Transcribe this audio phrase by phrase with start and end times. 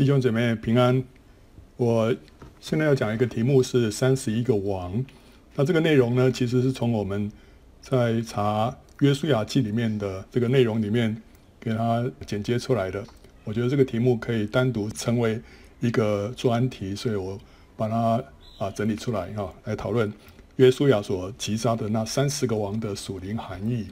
[0.00, 1.04] 弟兄姐妹平安，
[1.76, 2.16] 我
[2.58, 5.04] 现在要讲一个题目是三十一个王。
[5.54, 7.30] 那这个内容呢，其实是从我们
[7.82, 11.14] 在查约书亚记里面的这个内容里面
[11.60, 13.04] 给它剪接出来的。
[13.44, 15.38] 我觉得这个题目可以单独成为
[15.80, 17.38] 一个专题，所以我
[17.76, 18.24] 把它
[18.56, 20.10] 啊整理出来哈，来讨论
[20.56, 23.86] 约书亚所击杀的那三十个王的属灵含义。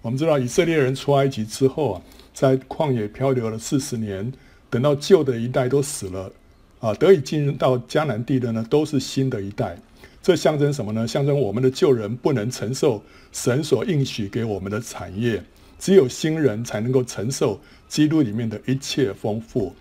[0.00, 4.32] 我们知道以色列人出埃及之后啊，在旷野漂流了四十年。
[4.70, 6.32] 等到旧的一代都死了，
[6.78, 9.76] 啊，得以进入到迦南地的呢，都是新的一代。
[10.22, 11.08] 这象征什么呢？
[11.08, 13.02] 象征我们的旧人不能承受
[13.32, 15.42] 神所应许给我们的产业，
[15.78, 19.74] 只有新人才能够承受基督里面的一切丰富。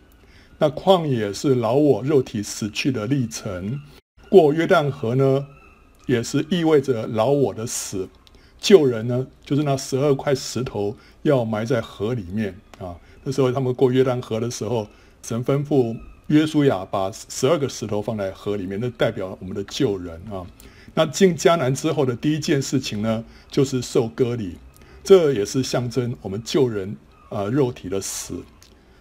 [0.58, 3.80] 那旷野是老我肉体死去的历程，
[4.30, 5.46] 过约旦河呢，
[6.08, 8.10] 也是意味着老我的死。
[8.60, 12.96] 旧人呢，就是那十二块石头要埋在河里面啊。
[13.30, 14.88] 那时候他们过约旦河的时候，
[15.22, 20.44] 神吩咐约书亚把十二个石头放在河里面，那代表我们的旧人啊。
[20.96, 24.58] 那进迦南之后的第一件事情呢，就是受割礼，
[25.04, 26.98] 这也是象征我们旧人
[27.30, 28.34] 啊肉体的死。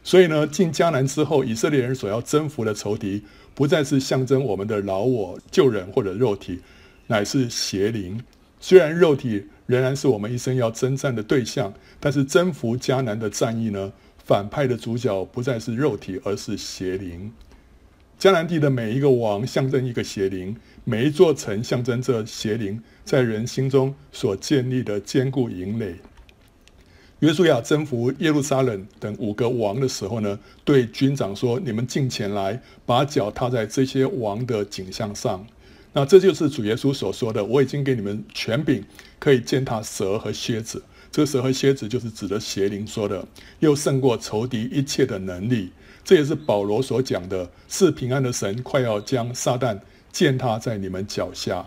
[0.03, 3.23] 所以呢，进迦南之后，以色列人所要征服的仇敌，
[3.55, 6.61] 不再是象征我们的老我旧人或者肉体，
[7.07, 8.21] 乃是邪灵。
[8.61, 13.93] 虽然肉体仍然是我们一生要征战的对象，但是征服迦南的战役呢，
[14.29, 17.33] 反派的主角不再是肉体，而是邪灵。
[18.21, 25.95] 迦南地的每一个王象征一个邪灵，每一座城象征着邪灵在人心中所建立的坚固营垒。
[27.21, 35.47] 约书亚征服耶路撒冷等五个王的时候呢，对军长说：“你们近前来，把脚踏在这些王的景象上。”
[35.95, 38.85] 那这就是主耶稣所说的：“我已经给你们权柄，
[39.19, 40.83] 可以践踏蛇和蝎子。”
[41.19, 43.27] 这个蛇和蝎子就是指的邪灵说的，
[43.59, 45.73] 又胜过仇敌一切的能力。
[46.05, 49.77] 这也是保罗所讲的，是平安的神快要将撒旦
[50.13, 51.67] 践踏在你们脚下。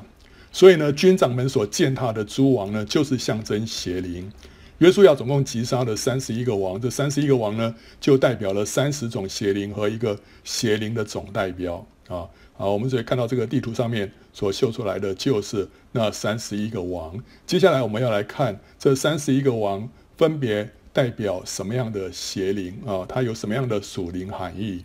[0.54, 4.32] 所以呢，军长们所践踏的诸王呢，就是象征邪灵。
[4.78, 12.24] 约书亚总共击杀了三十一个王，这三十一个王呢，就代表了三十种邪灵和一个邪灵的总代表啊。
[12.54, 17.22] 好，我们所以看到这个地图上面所秀出来的就是那三十一个王。
[17.46, 23.06] 接下来我们要来看这三十一个王分别代表什么样的邪灵啊？
[23.08, 24.84] 它有什么样的属灵含义？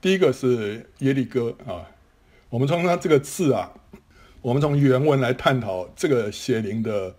[0.00, 1.88] 第一个是耶利哥啊。
[2.50, 3.72] 我们从它这个字啊，
[4.40, 7.14] 我们从原文来探讨这个邪灵的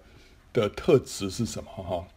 [0.52, 2.08] 的特质是什么哈？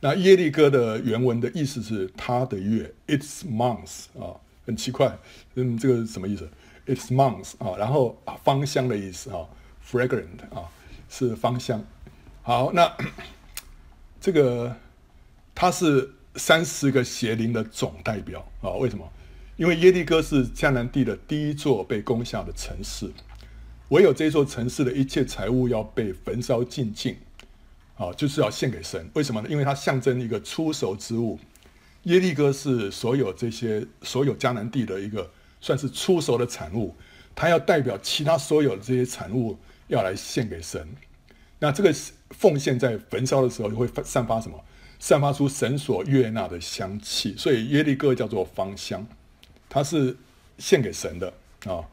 [0.00, 4.36] 那耶利哥的原文的意思是它的月，its month 啊。
[4.66, 5.18] 很奇怪，
[5.54, 6.48] 嗯，这个是什么意思
[6.86, 9.38] ？It's month 啊，然后，芳香的意思啊
[9.90, 10.68] ，fragrant 啊，
[11.08, 11.84] 是芳香。
[12.42, 12.90] 好，那
[14.20, 14.74] 这个
[15.54, 18.70] 它是三十个邪灵的总代表啊？
[18.72, 19.06] 为什么？
[19.56, 23.10] 因为耶利哥是迦南地的第一座被攻下的城市，
[23.88, 27.18] 唯有这座城市的一切财物要被焚烧净尽
[27.96, 29.10] 啊，就是要献给神。
[29.12, 29.48] 为什么呢？
[29.50, 31.38] 因为它象征一个初熟之物。
[32.04, 35.30] 耶利哥是所有这些所有迦南地的一个
[35.60, 36.96] 算是初熟的产物，
[37.34, 39.58] 它要代表其他所有的这些产物
[39.90, 40.88] 要来献给神。
[41.58, 41.94] 那这个
[42.30, 44.58] 奉献在焚烧的时候就会散发什么？
[44.98, 47.34] 散发出神所悦纳的香气。
[47.36, 49.06] 所以耶利哥叫做芳香，
[49.68, 50.16] 它是
[50.56, 51.32] 献给神的
[51.66, 51.84] 啊、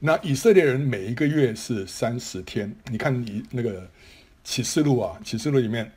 [0.00, 3.88] 那以色列人每一个月是三十天，你看你那个
[4.44, 5.90] 启示录啊，启示录里面。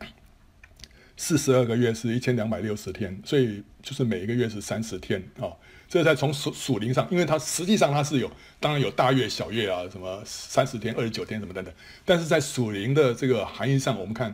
[1.21, 5.51] 四十二个月是一千两百六十天，所以就是每一个月是三十天啊。
[5.89, 11.73] 这在从属属灵上，因为它实际上它是有，当然有大月、小月啊，什么三十天、二十九天什么等等。
[12.05, 14.33] 但是在属灵的这个含义上，我们看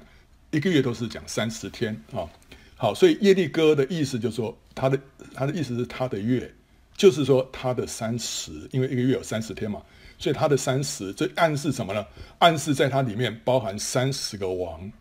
[0.51, 2.27] 一个月都是讲三十天啊。
[2.75, 4.99] 好，所以耶利哥的意思就是说，他的
[5.33, 6.53] 他的意思是他的月，
[6.97, 9.81] 就是说他的三十，因为一个月有三十天嘛，
[10.17, 12.05] 所以他的三十，这暗示什么呢？
[12.39, 14.91] 暗示在它里面包含三十个王。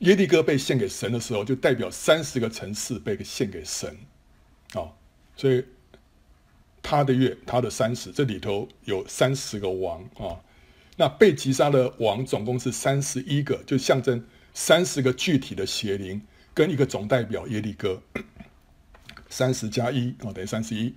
[0.00, 3.96] 耶利哥被献给神的时候，就代表三十个城市被献给神，
[4.74, 4.84] 啊、
[5.34, 5.64] 所以
[6.88, 10.38] 他的月，他的三十，这里头有三十个王啊、
[10.96, 14.24] 那被击杀的王总共是三十一个，就象征
[14.54, 16.22] 三十个具体的邪灵
[16.54, 18.00] 跟一个总代表耶利哥，
[19.28, 20.94] 三十加一啊等于三十一。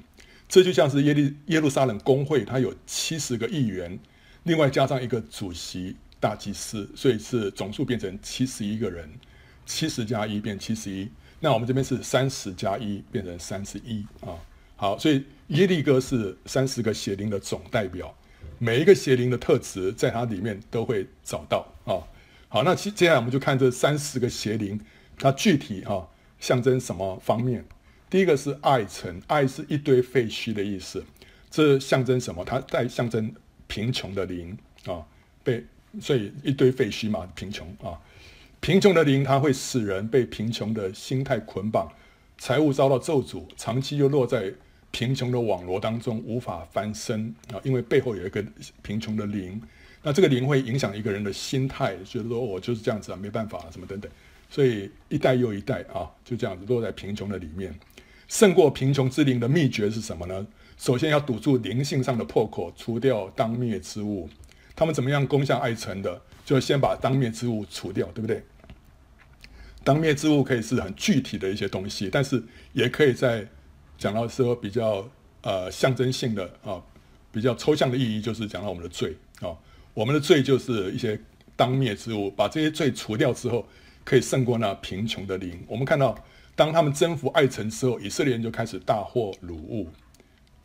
[0.47, 3.97] 这就像是耶利耶路撒冷公会，它有七十个议员，
[4.43, 5.95] 另外加上一个主席。
[6.21, 9.09] 大祭司，所以是总数变成七十一个人，
[9.65, 11.09] 七十加一变七十一。
[11.39, 14.35] 那我们这边是三十加一变成三十一啊。
[14.79, 18.15] 好，所以耶利哥是三十个邪灵的总代表，
[18.59, 21.99] 每一个邪灵的特质在它里面都会找到啊。
[22.47, 24.79] 好，那接接下来我们就看这三十个邪灵，
[25.17, 26.07] 它具体、啊、
[26.39, 27.65] 象征什么方面？
[28.09, 31.03] 第一个是爱城，爱是一堆废墟的意思，
[31.51, 32.45] 这象征什么？
[32.45, 33.35] 它在象征
[33.67, 35.05] 贫穷的灵啊，
[35.43, 35.61] 被
[35.99, 37.99] 所以一堆废墟嘛，贫穷啊，
[38.61, 41.91] 贫穷的灵它会使人被贫穷的心态捆绑，
[42.37, 44.53] 财务遭到咒诅，长期又落在
[44.91, 48.43] 贫穷的网罗当中，无法翻身啊，因为背后有一个
[48.81, 49.61] 贫穷的灵，
[50.01, 54.11] 那这个灵会影响一个人的心态，觉得说我就是这样子啊，没办法啊什么等等，
[54.49, 57.73] 所以一代又一代啊，就这样子落在贫穷的里面。
[58.27, 60.45] 胜过贫穷之灵的秘诀是什么呢？
[60.77, 64.29] 首先要堵住灵性上的破口，除掉当灭之物。
[64.75, 66.21] 他们怎么样攻向爱城的？
[66.45, 68.43] 就先把当灭之物除掉，对不对？
[69.83, 72.41] 当灭之物可以是很具体的一些东西，但是
[72.73, 73.47] 也可以在
[73.99, 75.07] 讲到说比较
[75.41, 76.81] 呃象征性的啊，
[77.31, 79.53] 比较抽象的意义，就是讲到我们的罪啊，
[79.93, 81.19] 我们的罪就是一些
[81.55, 83.67] 当灭之物，把这些罪除掉之后，
[84.03, 85.63] 可以胜过那贫穷的灵。
[85.67, 86.17] 我们看到。
[86.55, 89.87] 当他们征服爱城之后，以色列人就开始大获掳物。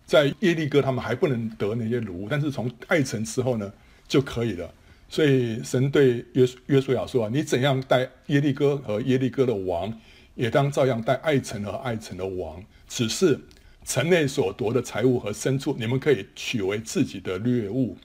[0.04, 3.72] 在耶利哥，他们还不能得那些掳物，但是从爱城之后呢，
[4.08, 4.68] 就可以了。
[5.08, 9.96] 所以神对约约书亚说：“，你怎样待耶利哥和耶利哥的王，
[10.34, 12.60] 也当照样待爱城和爱城的王。
[12.88, 13.40] 只是
[13.84, 17.96] 城内所夺的财物和牲畜，你们可以取为自己的掠物。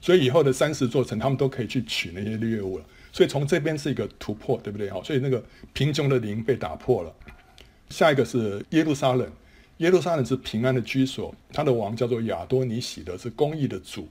[0.00, 2.84] 所以以后的三十座城，他们都可以去取那些掠物了。
[3.12, 4.90] 所以从这边是一个突破，对不对？
[4.90, 7.14] 好，所以那个贫穷的灵被打破了。”
[7.88, 9.30] 下一个是耶路撒冷，
[9.76, 14.08] 耶路撒冷是平安的居所，他的王叫做亚多尼洗德，是公义的主。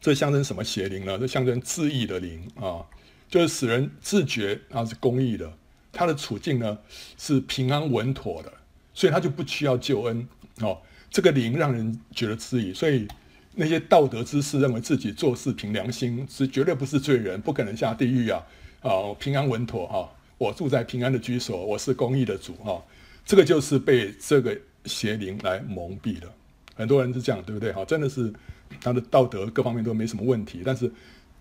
[0.00, 1.18] 这象征什么邪灵呢？
[1.18, 2.86] 这象征自义的灵啊，
[3.28, 5.52] 就是使人自觉他是公义的，
[5.92, 6.78] 他的处境呢
[7.18, 8.52] 是平安稳妥的，
[8.94, 10.26] 所以他就不需要救恩
[10.60, 10.78] 哦。
[11.10, 13.06] 这个灵让人觉得自义，所以
[13.54, 18.42] 那些道德之士认为自己做事凭良心，是绝对不是罪人，不可能下地狱啊！
[18.80, 20.10] 啊，平安稳妥哈。
[20.38, 22.82] 我住在平安的居所，我是公义的主哈，
[23.24, 26.26] 这个就是被这个邪灵来蒙蔽的。
[26.74, 27.84] 很多人是这样，对不对哈？
[27.84, 28.32] 真的是
[28.80, 30.90] 他的道德各方面都没什么问题，但是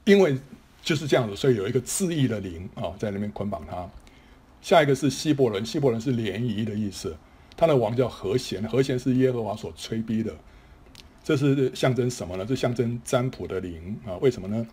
[0.03, 0.38] 因为
[0.83, 3.89] 就是这样子，所以有一个自义的灵啊在那边捆绑他。
[4.62, 7.16] 下一个是希伯伦，希伯伦是联谊的意思，
[7.58, 10.34] 他的王叫和弦，和弦是耶和华所催逼的。
[11.24, 12.46] 这是象征什么呢？
[12.46, 14.18] 这象征占卜的灵啊？
[14.18, 14.68] 为什么呢？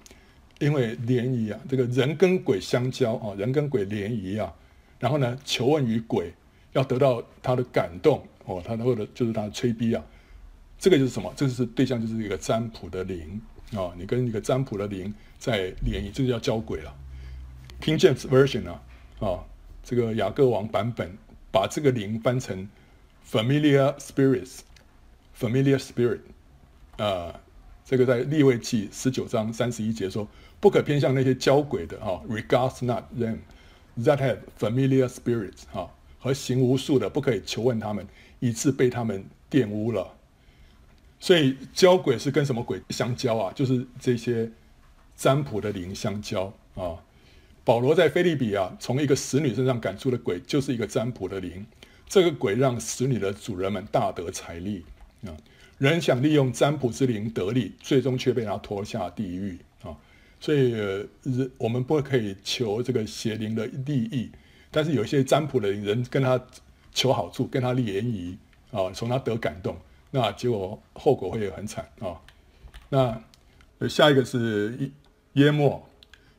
[0.59, 4.53] 因为联谊啊，这个人跟鬼相交啊，人跟鬼联谊啊，
[4.99, 6.33] 然后呢，求问于鬼，
[6.73, 10.05] 要得到他的感动哦，他或者就是他的催逼啊，
[10.79, 11.33] 这个就是什么？
[11.37, 13.41] 这就是对象，就是一个占卜的灵
[13.75, 16.93] 啊，你跟一个占卜的灵在联谊，这就叫交鬼了。
[17.81, 18.83] King James Version 啊，
[19.21, 19.45] 啊，
[19.89, 21.17] 这个雅各王版本
[21.51, 22.69] 把这个灵翻成
[23.27, 26.21] familiar spirits，familiar spirit
[26.99, 27.41] 啊。
[27.87, 30.29] 这个在利未记十九章三十一节说，
[30.61, 33.39] 不可偏向那些交鬼的哈，regards not them
[34.01, 38.07] that have familiar spirits 哈，和行巫术的不可以求问他们，
[38.41, 40.15] 以致被他们玷污了。
[41.19, 43.51] 所以交鬼是跟什么鬼相交啊？
[43.55, 44.53] 就是这些
[45.17, 47.03] 占卜的灵相交啊。
[47.69, 51.67] 保罗在腓立比啊，从一个使女身上赶出的鬼，就是一个占卜的灵。
[52.07, 54.87] 这个鬼让使女的主人们大得财利
[55.27, 55.37] 啊。
[55.77, 59.95] 人想利用占卜之灵得利，最终却被他拖下地狱啊！
[60.41, 64.31] 所以，人，我们不可以求这个邪灵的利益，
[64.71, 66.43] 但是有些占卜的人跟他
[66.95, 68.39] 求好处，跟他联谊
[68.71, 69.77] 啊，从他得感动，
[70.11, 72.19] 那结果后果会很惨啊！
[72.89, 74.91] 那下一个是
[75.35, 75.88] 耶末，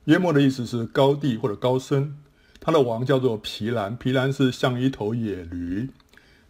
[0.06, 2.15] 耶末的意思是高地或者高升，
[2.60, 5.89] 他的王叫做皮兰，皮兰是像一头野驴，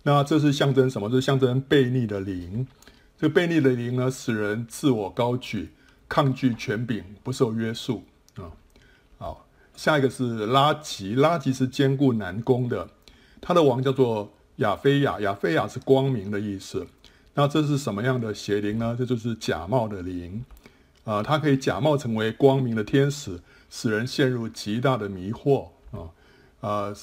[0.03, 1.09] 那这是象征什么？
[1.09, 2.65] 这是象征悖逆的灵。
[3.17, 5.71] 这个悖逆的灵呢，使人自我高举，
[6.07, 8.03] 抗拒权柄，不受约束
[8.35, 8.47] 啊。
[9.17, 12.89] 好，下一个是拉吉，拉吉是坚固难攻的，
[13.41, 16.87] 他的王叫做亚非亚，亚非亚是光明的意思。
[17.33, 18.95] 那这是什么样的邪灵呢？
[18.97, 20.43] 这就是假冒的灵
[21.09, 26.13] 啊，它可以假冒成为光明的天使，使人陷入极大的迷惑啊。
[26.61, 26.93] 啊，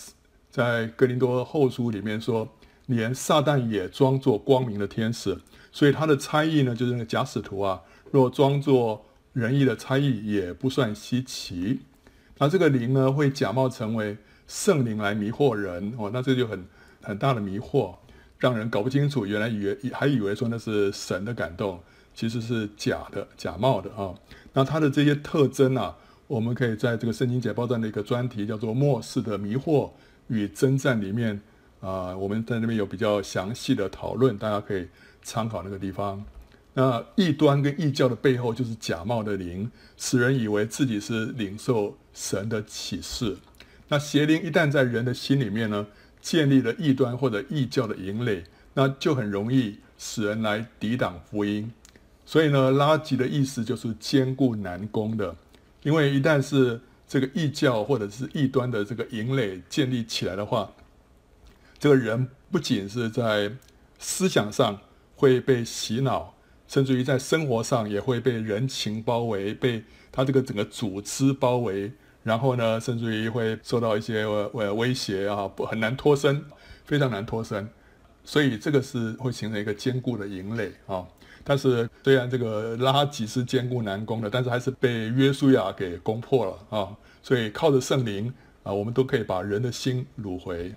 [0.48, 2.48] 在哥林多后书里面说，
[2.86, 5.36] 连撒旦也装作光明的天使。
[5.72, 7.82] 所以他的猜疑呢，就是那个假使徒啊，
[8.12, 11.80] 若装作仁义的猜疑，也不算稀奇。
[12.38, 16.64] 那这个灵呢，会假冒成为圣灵来迷惑人哦，那这就很
[17.02, 17.96] 很大的迷惑，
[18.38, 19.26] 让人搞不清楚。
[19.26, 21.80] 原来以为还以为说那是神的感动，
[22.16, 24.12] 其实是假的、假冒的啊。
[24.54, 25.94] 那它的这些特征啊，
[26.26, 29.90] 我们可以在这个圣经解报站的一个专题叫做“末世的迷惑
[30.26, 31.40] 与征战”里面
[31.80, 34.88] 啊，我们在那边有比较详细的讨论，大家可以。
[35.22, 36.24] 参考那个地方，
[36.74, 43.36] 那异端跟异教的背后就是假冒的灵，使人以为自己是领受神的启示。
[43.88, 45.88] 那邪灵一旦在人的心里面呢，
[46.20, 48.44] 建立了异端或者异教的营垒，
[48.74, 51.72] 那就很容易使人来抵挡福音。
[52.28, 55.34] 所以呢，拉吉的意思就是坚固难攻的，
[55.84, 60.72] 因为一旦是这个异教或者是异端的这个营垒建立起来的话，
[61.78, 63.52] 这个人不仅是在
[64.00, 64.80] 思想上
[65.14, 66.34] 会被洗脑，
[66.66, 71.92] 甚至于在生活上也会被人情包围，被他这个整个组织包围，
[72.24, 76.44] 然后呢，甚至于会受到一些呃威胁啊，不很难脱身，
[76.84, 77.68] 非常难脱身。
[78.24, 81.06] 所以这个是会形成一个坚固的营垒啊。
[81.48, 86.90] 但是虽然这个拉吉是坚固难攻的，但是还是被约书亚给攻破了啊！
[87.22, 88.34] 所以靠着圣灵
[88.64, 90.74] 啊，我们都可以把人的心掳回。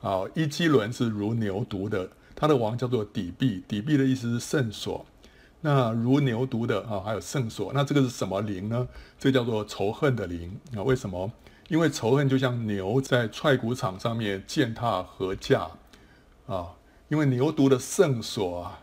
[0.00, 5.06] 啊，伊基伦是如牛犊的，他的王叫做底璧，底璧的意思是圣所。
[5.60, 8.88] 那如牛犊的啊，还有圣所，那这个是什么灵呢？
[9.20, 10.82] 这叫做仇恨的灵啊！
[10.82, 11.30] 为什么？
[11.68, 15.68] 因为仇恨就像牛在踹谷场上面践踏禾稼
[16.48, 16.74] 啊！
[17.08, 18.80] 因为牛犊的圣所啊。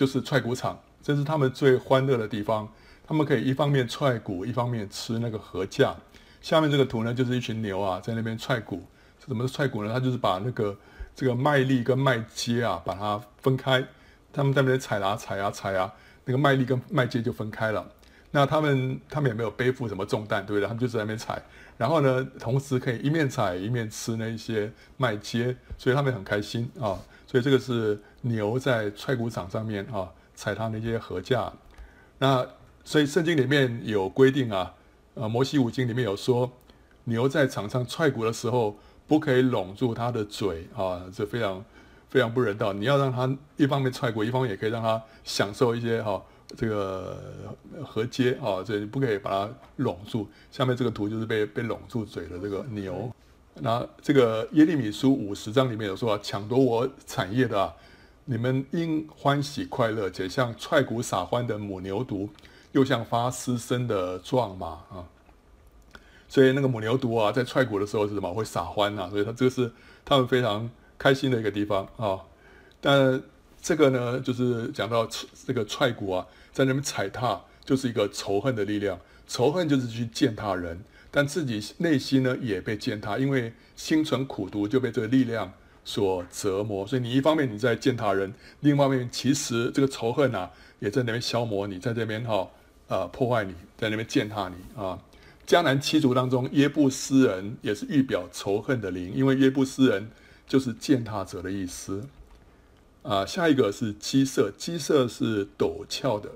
[0.00, 2.66] 就是踹谷场，这是他们最欢乐的地方。
[3.06, 5.94] 他们可以一方面踹谷，一方面吃那个禾稼。
[6.40, 8.82] 下面这个图呢，就是一群牛啊，在那边踹谷。
[9.18, 9.92] 怎么踹谷呢？
[9.92, 10.74] 他就是把那个
[11.14, 13.86] 这个麦粒跟麦秸啊，把它分开。
[14.32, 15.92] 他们在那边踩啊踩啊踩啊，
[16.24, 17.86] 那个麦粒跟麦秸就分开了。
[18.30, 20.66] 那他们他们也没有背负什么重担，对不对？
[20.66, 21.42] 他们就在那边踩。
[21.76, 26.96] 然后呢，同时可以一面踩一面吃那些麦秸，所以他们很开心啊。
[27.26, 31.52] 所以这个是牛在踹谷场上面啊，踩它那些禾架。
[32.18, 32.46] 那
[32.84, 34.74] 所以圣经里面有规定啊，
[35.14, 36.50] 呃，摩西五经里面有说，
[37.04, 41.64] 牛在场上踹谷的时候，不可以拢住它的嘴啊，这非常
[42.08, 42.72] 非常不人道。
[42.72, 46.22] 你要让它一方面踹谷，一方面也可以让它享受一些哈、
[46.56, 47.18] 这个
[47.84, 50.28] 禾秸啊，所以你不可以把它拢住。
[50.50, 53.10] 下面这个图就是被被拢住嘴的这个牛。
[53.54, 57.74] 那这个耶利米书五十章里面有说啊，抢夺我产业的啊，
[58.24, 62.28] 你们应欢喜快乐，且像踹谷撒欢的母牛犊，
[62.72, 65.04] 又像发嘶声的壮马啊。
[66.28, 68.32] 所以那个母牛犊啊，在踹谷的时候是什么？
[68.32, 69.72] 会撒欢呐，所以它这个是
[70.04, 72.20] 他们非常开心的一个地方啊。
[72.80, 73.20] 但
[73.60, 75.08] 这个呢，就是讲到
[75.46, 80.80] 这个踹谷啊，在那边踩踏，就是一个仇恨的力量，仇恨就是去践踏人。
[81.10, 85.52] 但自己内心呢也被践踏，因为心存苦毒，就被这个力量
[85.90, 86.86] 所折磨。
[86.86, 92.50] 所以你一方面你在践踏人，另一方面其实这个仇恨啊也在那边消磨你，在这边哈、哦、
[92.86, 94.96] 呃破坏你，在那边践踏你啊。
[95.44, 100.08] 迦南七族当中，耶布斯人也是预表仇恨的灵，因为耶布斯人
[100.46, 102.06] 就是践踏者的意思
[103.02, 103.26] 啊。
[103.26, 106.30] 下一个是基色，基色是陡峭的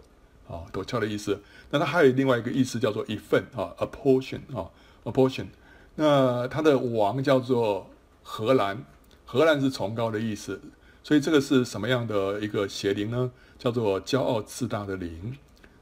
[0.48, 1.40] 啊，陡峭的意思。
[1.70, 4.66] 那它还有另外一个意思，叫做一份啊，a portion 啊
[5.04, 5.46] ，a portion。
[5.94, 7.88] 那它的王叫做
[8.24, 8.84] 荷兰，
[9.24, 10.60] 荷兰是崇高的意思，
[11.02, 13.30] 所以这个是什么样的一个邪灵呢？
[13.58, 15.36] 叫做骄傲自大的灵。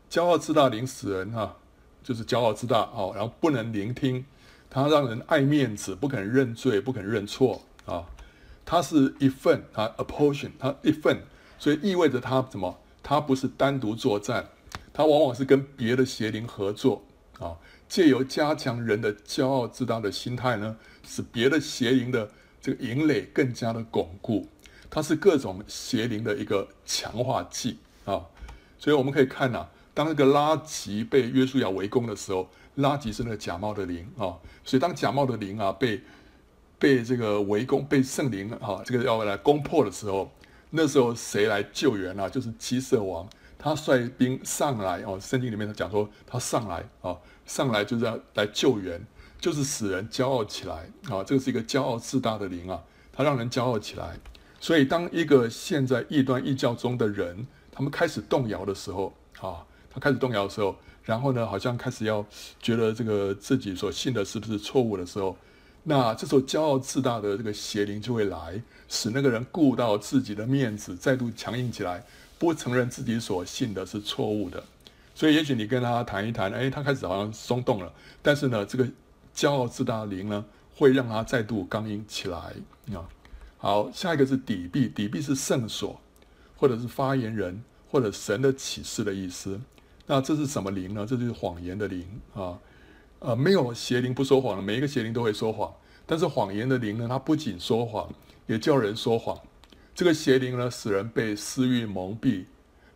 [0.08, 1.56] 骄傲自大灵使人哈，
[2.02, 4.25] 就是骄傲自大哦，然后不能聆听，
[4.68, 8.04] 他让人爱面子，不肯认罪，不肯认错啊。
[8.64, 11.22] 他是一份啊，a portion，他一份，
[11.58, 12.78] 所以意味着他什么？
[13.02, 14.46] 他不是单独作战。
[14.92, 17.02] 他往往是跟别的邪灵合作
[17.40, 17.56] 啊，
[17.88, 22.30] 借由加强人的骄傲自大的心态呢，使别的邪灵的
[22.62, 24.49] 这个营垒更加的巩固。
[24.88, 28.21] 它是各种邪灵的一个强化剂啊，
[28.78, 35.99] 所以我们可以看呐、啊，当那个拉吉被约书亚围攻的时候，拉吉是那个假冒的灵啊，所以当假冒的灵啊被
[36.78, 40.31] 被这个围攻，被圣灵啊这个要来攻破的时候，
[40.69, 42.28] 那时候谁来救援啊？
[42.28, 43.26] 就是七色王。
[43.59, 47.16] 他率兵上来哦，圣经里面讲说他上来啊，
[47.47, 49.00] 上来就是要来救援，
[49.42, 52.80] 就是使人骄傲起来啊，这个是一个骄傲自大的灵啊，
[53.12, 54.16] 它让人骄傲起来。
[54.61, 62.25] 所以当一个现在异端异教中的人，他们开始动摇的时候啊，他开始动摇的时候，然后呢，好像开始要
[62.61, 65.37] 觉得这个自己所信的是不是错误的时候，
[65.82, 72.04] 那这时候骄傲自大的这个邪灵就会来，使那个人顾到自己的面子，再度强硬起来。
[72.38, 74.64] 不承认自己所信的是错误的，
[75.14, 78.84] 所以也许你跟他谈一谈，哎，他开始好像松动了，但是呢，这个
[79.34, 82.38] 骄傲自大的灵呢，会让他再度刚硬起来
[82.94, 83.08] 啊。
[83.58, 86.00] 好，下一个是底壁，底壁是圣所，
[86.56, 89.60] 或者是发言人，或者神的启示的意思。
[90.06, 91.06] 那这是什么灵呢？
[91.06, 92.58] 这就是谎言的灵啊。
[93.20, 95.72] 呃，没有邪灵不说谎的，每一个邪灵都会说谎，
[96.04, 98.12] 但是谎言的灵呢，它不仅说谎，
[98.48, 99.38] 也叫人说谎。
[99.94, 102.46] 这个邪灵呢，使人被私欲蒙蔽，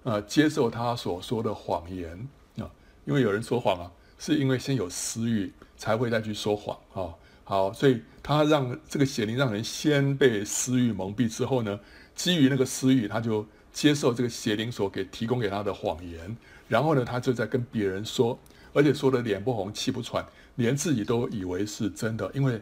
[0.03, 2.29] 啊、接受他所说的谎言
[2.59, 2.67] 啊、
[3.05, 11.79] 因为有人说谎啊，是因为先有私欲才会再去说谎啊、好，所以他让这个邪灵让人先被私欲蒙蔽之后呢，
[12.15, 16.37] 基于那个私欲，他就接受这个邪灵所给提供给他的谎言，
[16.69, 18.39] 然后呢，他就在跟别人说，
[18.73, 22.61] 而且说的脸不红气不喘，连自己都以为是真的，因为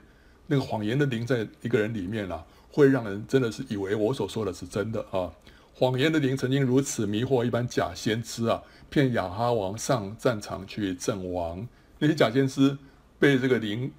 [0.49, 5.33] 那个谎言的灵在一个人里面啊，会让人真的是以为我所说的是真的啊。
[5.77, 11.67] 谎言的灵曾经如此迷惑一般假先知啊，骗亚哈王上战场去阵亡。
[11.99, 12.79] 那些假先知
[13.19, 13.91] 被这个灵、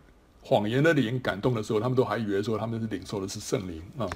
[0.41, 4.09] 谎言的灵感动的时候，他们都还以为说他们是领受的是圣灵啊，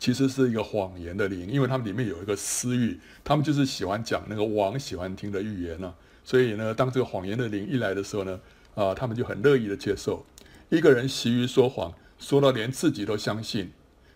[0.00, 5.94] 其实是一个谎言的灵，因为他们里面有一个私欲，他们就是喜欢讲那个王喜欢听的预言呢、啊。
[6.24, 8.40] 所以呢，当这个谎言的灵一来的时候呢，
[8.74, 10.26] 啊，他们就很乐意的接受。
[10.68, 13.70] 一个人习于说谎，说到连自己都相信。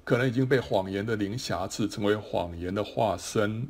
[0.05, 3.67] 可能已经被谎言的灵瑕疵，成为谎言的化身。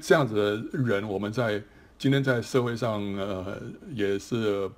[0.00, 1.62] 这样子的人，我们在
[1.98, 3.60] 今天在社会上，呃，
[3.92, 4.68] 也是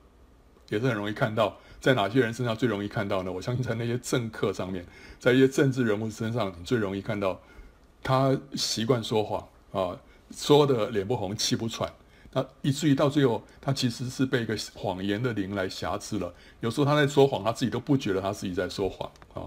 [0.69, 1.57] 也是很容易看到。
[1.81, 3.33] 在哪些人身上最容易看到呢？
[3.33, 4.85] 我相信在那些政客上面，
[5.19, 7.41] 在一些政治人物身上，你最容易看到。
[8.05, 9.97] 他习惯说谎啊，
[10.35, 11.89] 说的脸不红气不喘。
[12.33, 16.35] 那以至于到最后，他其实是被一个谎言的灵来挟持了。
[16.59, 19.47] 有时候他在说谎，他自己都不觉得他自己在说谎啊。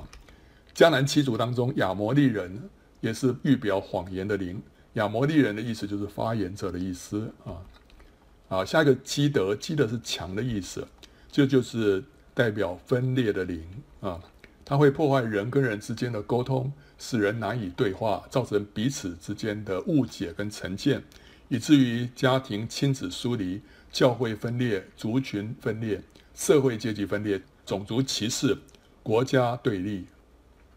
[0.76, 4.62] 迦南七族当中，亚摩利人也是预表谎言的灵。
[4.94, 7.56] 亚摩利人的意思就是发言者的意思啊。
[8.50, 10.86] 啊，下一个基德，基德是强的意思，
[11.32, 12.04] 这，就是
[12.34, 13.64] 代表分裂的灵
[14.02, 14.22] 啊。
[14.66, 21.02] 它会破坏人跟人之间的沟通，使人难以对话，造成彼此之间的误解跟成见，
[21.48, 26.02] 以至于家庭亲子疏离、教会分裂、族群分裂、
[26.34, 28.58] 社会阶级分裂、种族歧视、
[29.02, 30.06] 国家对立。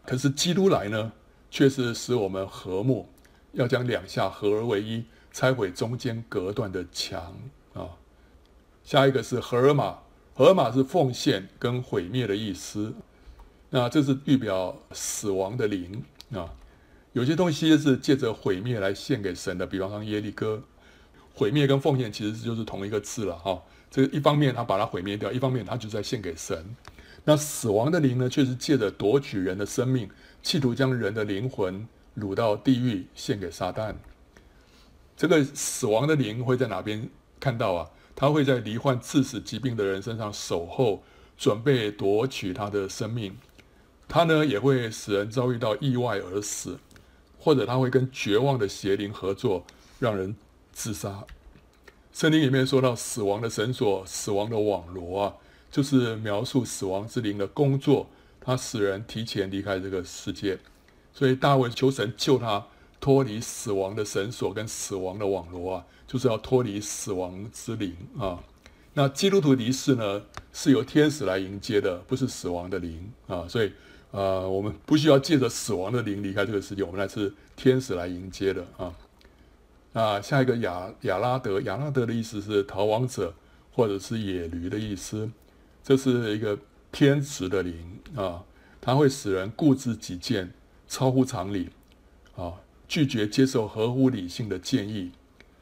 [0.09, 1.11] 可是基督来呢，
[1.51, 3.07] 却是使我们和睦，
[3.51, 7.37] 要将两下合而为一，拆毁中间隔断的墙
[7.75, 7.85] 啊。
[8.83, 9.99] 下一个是荷尔玛，
[10.33, 12.91] 荷尔玛是奉献跟毁灭的意思。
[13.69, 16.55] 那这是预表死亡的灵啊。
[17.13, 20.63] 有些东西是借着毁灭来献给神的，比方说耶利哥，
[21.35, 23.61] 毁灭跟奉献其实就是同一个字了哈。
[23.91, 26.75] 这一方面他把它毁灭掉，一方面他就在献给神。
[27.25, 30.09] 那死亡的灵呢，却是借着夺取人的生命，
[30.41, 33.93] 企图将人的灵魂掳到地狱，献给撒旦。
[35.15, 37.89] 这个死亡的灵会在哪边看到啊？
[38.15, 41.03] 他会在罹患致死疾病的人身上守候，
[41.37, 43.37] 准备夺取他的生命。
[44.07, 46.79] 他呢，也会使人遭遇到意外而死，
[47.37, 49.65] 或者他会跟绝望的邪灵合作，
[49.99, 50.35] 让人
[50.71, 51.23] 自杀。
[52.11, 55.33] 圣经里面说到死亡的绳索、死亡的网罗啊。
[55.71, 58.07] 就是描述死亡之灵的工作，
[58.41, 60.57] 他使人提前离开这个世界，
[61.13, 62.65] 所以大卫求神救他
[62.99, 68.43] 脱离死亡的绳索跟死亡的网罗啊，就是要脱离死亡之灵啊。
[68.93, 73.47] 那基督徒离世呢，是由天使来迎接的，不是死亡的灵啊。
[73.47, 73.71] 所以
[74.11, 78.93] 呃，我们不需要借着死亡的灵离开这个世界，我们来是天使来迎接的啊。
[79.93, 83.33] 啊，下一个亚亚拉德，亚拉德的意思是逃亡者
[83.71, 85.29] 或者是野驴的意思。
[85.83, 86.57] 这是一个
[86.91, 88.43] 偏执的灵啊，
[88.79, 90.53] 它会使人固执己见，
[90.87, 91.69] 超乎常理
[92.35, 92.53] 啊，
[92.87, 95.11] 拒绝接受合乎理性的建议，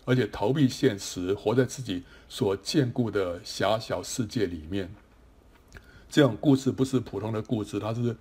[0.05, 4.93] 而且逃避现实，活在自己所眷顾的狭小世界里面。
[6.09, 8.15] 这种故事不是普通的故事，它是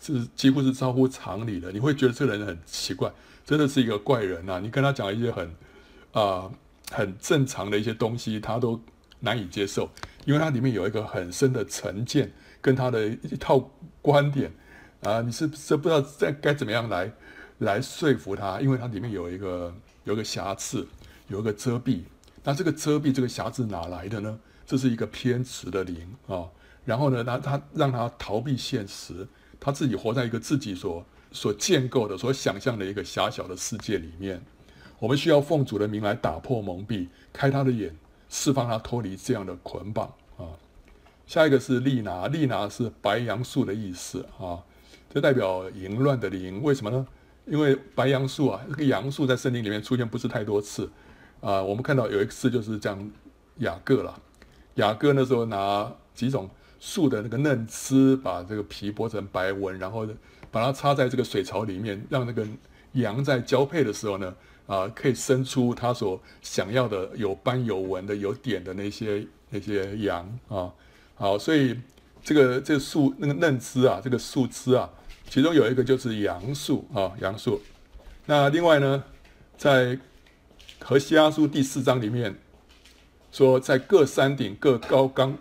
[0.00, 1.72] 是几乎是超乎常理的。
[1.72, 3.10] 你会觉得这个人很奇怪，
[3.44, 4.58] 真的是一个怪人呐、啊！
[4.60, 5.50] 你跟他讲一些很
[6.12, 6.50] 啊、
[6.90, 8.80] 很正常的一些东西，他都
[9.20, 9.90] 难以接受。
[10.26, 12.30] 因为它里面有一个很深的成见，
[12.60, 13.70] 跟他的一套
[14.02, 14.52] 观点
[15.02, 17.10] 啊，你是是不知道该该怎么样来
[17.58, 20.86] 来说服他，因为它里面有一个有一个瑕疵，
[21.28, 22.02] 有一个遮蔽。
[22.44, 24.38] 那这个遮蔽这个瑕疵哪来的呢？
[24.66, 26.44] 这是一个偏执的灵啊。
[26.84, 29.26] 然后呢，他他让他逃避现实，
[29.58, 34.42] 他自己活在一个自己所所建构的、所想象的一个狭小的世界里面。
[34.98, 37.96] 我们需要奉主的名来打破蒙蔽，开他的眼。
[38.30, 40.06] 释放他脱离这样的捆绑
[40.38, 40.46] 啊！
[41.26, 44.62] 下一个是利拿，利拿是白杨树的意思啊，
[45.12, 46.62] 这代表淫乱的灵。
[46.62, 47.06] 为什么呢？
[47.44, 50.88] 因为白杨树啊，这个杨树在圣经里面出现不是太多次
[51.40, 51.60] 啊。
[51.60, 53.10] 我们看到有一次就是讲
[53.56, 54.22] 雅各了，
[54.76, 60.06] 雅各那时候拿几种树的那个嫩枝，把这个皮剥成白纹，然后
[60.52, 62.46] 把它插在这个水槽里面，让那个
[62.92, 64.32] 羊在交配的时候呢。
[64.70, 70.72] 啊，可以生出他所想要的有斑有纹的有点的那些那些羊啊，
[71.16, 71.76] 好，所以
[72.22, 74.88] 这个这个树那个嫩枝啊，这个树枝啊，
[75.28, 77.60] 其中有一个就是杨树啊，杨树。
[78.26, 79.02] 那另外呢，
[79.58, 79.98] 在
[80.78, 82.32] 何西阿书第四章里面
[83.32, 85.36] 说，在各山顶各高冈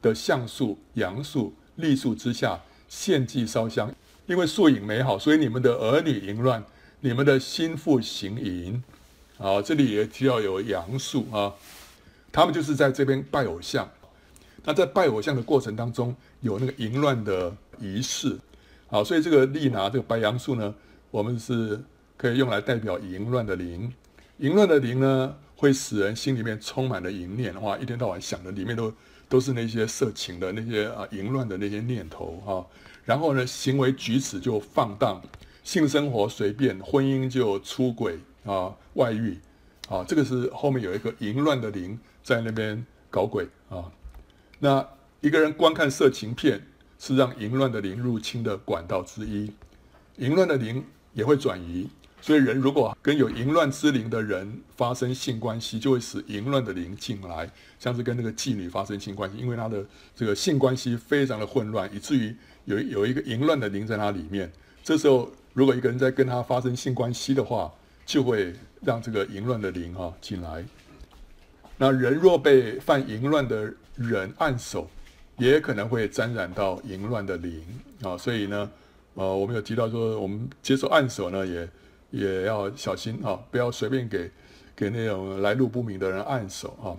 [0.00, 3.92] 的橡树、杨树、栗树之下献祭烧香，
[4.26, 6.64] 因为树影美好，所以你们的儿女淫乱，
[7.00, 8.82] 你们的心腹行淫。
[9.38, 11.54] 啊，这里也提到有杨树啊，
[12.32, 13.88] 他们就是在这边拜偶像。
[14.64, 18.36] 那在拜偶像的过程当中，有那个淫乱的仪式。
[18.88, 20.74] 好，所以这个利拿这个白杨树呢，
[21.12, 21.80] 我们是
[22.16, 23.92] 可以用来代表淫乱的灵。
[24.38, 28.92] 淫乱的灵呢，会使人心里面充满了淫念，哇，一天到晚想的里面都
[29.28, 32.66] 都是那些色情的那些啊淫乱的那些念头哈。
[33.04, 35.22] 然后呢，行为举止就放荡，
[35.68, 38.18] 性生活随便，婚姻就出轨。
[38.44, 39.38] 啊，外遇，
[39.90, 43.84] 啊，这个是后面有一个淫乱的灵在那边搞鬼啊。
[44.60, 44.88] 那
[45.20, 46.66] 一个人观看色情片，
[46.98, 49.52] 是让淫乱的灵入侵的管道之一。
[50.16, 51.90] 淫乱的灵也会转移，
[52.22, 59.84] 所以人如果跟有淫乱之灵的人发生性关系，就会使淫乱的灵进来，像是跟那个妓女发生性关系，因为他的
[60.16, 64.50] 这个性关系非常的混乱，以至于有有一个淫乱的灵在他里面。
[64.82, 67.68] 这时候，如果一个人在跟他发生性关系的话，
[68.06, 70.64] 就会让这个淫乱的灵哈进来。
[71.76, 74.88] 那人若被犯淫乱的人按手，
[75.36, 77.60] 也可能会沾染到淫乱的灵
[78.04, 78.16] 啊。
[78.16, 78.70] 所以呢，
[79.14, 81.68] 呃，我们有提到说，我们接受按手呢，也
[82.12, 84.30] 也要小心啊，不要随便给
[84.76, 86.94] 给那种来路不明的人按手啊。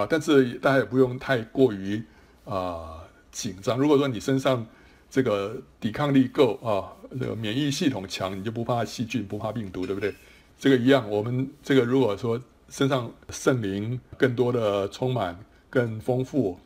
[0.00, 2.02] 啊，但是大家也不用太过于
[2.44, 3.78] 啊紧张。
[3.78, 4.66] 如果说你身上
[5.08, 10.14] 这个抵抗力够啊，这个免疫系统强，你就不怕细菌，不怕病毒，对不对？
[10.58, 16.58] 这个一样，我们这个如果说身上圣灵更多的充满、更丰富，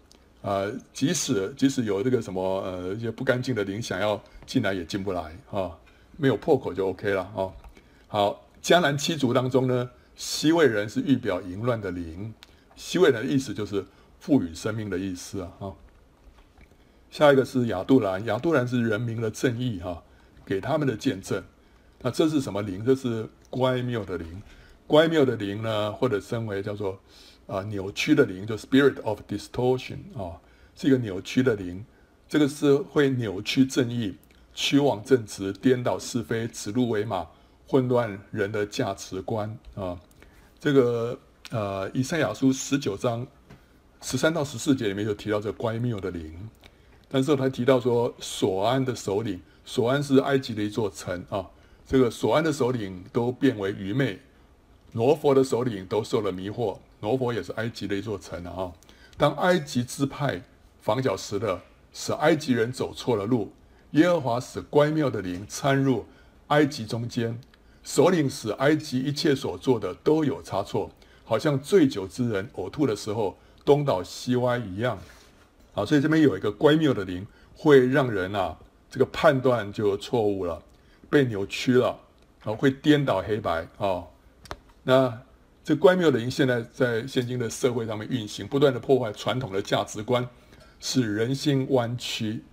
[0.43, 5.77] 呃，即使即使有这个什么呃一些不干净的灵想要进来也进不来啊、
[6.17, 7.51] 没有破口就 OK 了啊、
[8.07, 12.33] 好，迦南七族当中呢，西魏人是预表淫乱的灵，
[12.77, 13.85] 西魏人的意思就是
[14.21, 15.53] 赋予生命的意思啊。
[15.59, 15.77] 哦、
[17.11, 20.03] 下一个是亚杜兰，亚杜兰是人民的正义哈、
[20.49, 21.45] 给他们的见证。
[22.01, 22.83] 那这是什么灵？
[22.83, 24.43] 这是乖谬的灵，
[24.87, 26.99] 乖谬的灵呢，或者称为叫做
[27.47, 30.41] 啊、扭曲的灵，就 spirit of distortion 啊、
[30.75, 31.85] 是一个扭曲的灵。
[32.27, 34.17] 这个是会扭曲正义、
[34.55, 37.27] 曲枉正直、颠倒是非、指鹿为马、
[37.67, 39.99] 混乱人的价值观啊、
[40.59, 41.19] 这个
[41.51, 43.27] 呃，以赛亚书十九章
[44.03, 46.49] 十三到十四节里面就提到这乖谬的灵，
[47.09, 51.44] 但是他提到说，索安的首领，索安是埃及的一座城啊。
[51.87, 54.18] 这个索安的首领都变为愚昧，
[54.92, 56.78] 挪佛的首领都受了迷惑。
[57.00, 58.72] 挪佛也是埃及的一座城啊。
[59.18, 60.42] 当埃及支派
[60.81, 61.61] 房角石的，
[61.92, 63.52] 使埃及人走错了路。
[63.90, 66.07] 耶和华使乖谬的灵掺入
[66.46, 67.38] 埃及中间，
[67.83, 70.90] 首领使埃及一切所做的都有差错，
[71.26, 74.98] 好像醉酒之人呕吐的时候东倒西歪一样。
[75.74, 78.57] 啊，所以这边有一个乖谬的灵，会让人啊
[78.90, 80.62] 这个判断就错误了。
[81.11, 81.98] 被扭曲了，
[82.44, 84.05] 啊，会颠倒黑白啊、
[84.83, 85.22] 那
[85.64, 90.29] 这乖谬的灵现在在现今的社会上面运行，不断的破坏传统的价值观，
[90.81, 92.44] 使人心弯曲，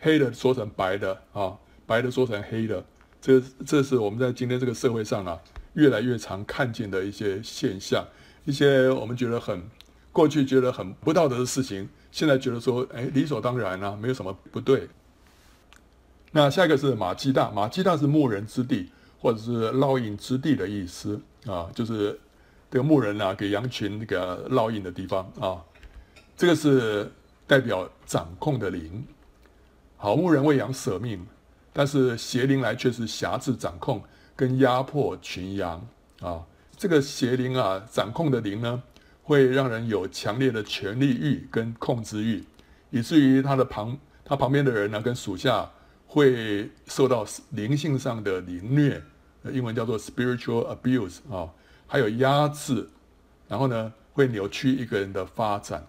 [0.00, 2.84] 黑的说成白的啊、白的说成黑的。
[3.22, 5.40] 这这是我们在今天这个社会上啊，
[5.72, 8.06] 越来越常看见的一些现象，
[8.44, 9.62] 一些我们觉得很
[10.12, 14.86] 过去觉得很不道德的事情，现在觉得说，哎，理所当然啊，没有什么不对。
[16.36, 22.18] 那下一个是马基大，马基大是牧人之地，或者是烙印之地的意思啊，就是
[22.68, 25.62] 这个牧人啊给羊群那个烙印的地方啊。
[26.36, 27.08] 这个是
[27.46, 29.06] 代表掌控的灵。
[29.96, 31.24] 好，牧人为羊舍命，
[31.72, 34.02] 但是邪灵来却是辖制掌控
[34.34, 35.86] 跟压迫群羊
[36.20, 36.44] 啊。
[36.76, 38.82] 这个邪灵啊掌控的灵呢，
[39.22, 42.44] 会让人有强烈的权力欲跟控制欲，
[42.90, 45.70] 以至于他的旁他旁边的人呢跟属下。
[46.06, 49.02] 会受到灵性上的凌虐，
[49.52, 51.50] 英文叫做 spiritual abuse 啊，
[51.86, 52.88] 还有压制，
[53.48, 55.84] 然后呢会扭曲一个人的发展，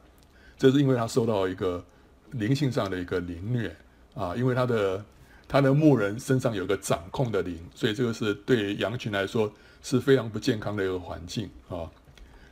[0.58, 1.84] 这是因为他受到一个
[2.32, 3.76] 灵性上的一个凌虐
[4.16, 5.06] 啊，因为他的
[5.48, 9.52] 他的牧人身上有个掌控的灵，所以这个是对羊群来说
[9.84, 11.90] 是非常不健康的一个环境啊。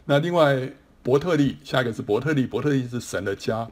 [0.06, 0.72] 那另外
[1.02, 3.68] 伯特利，下一个是伯特利，伯特利是神的家，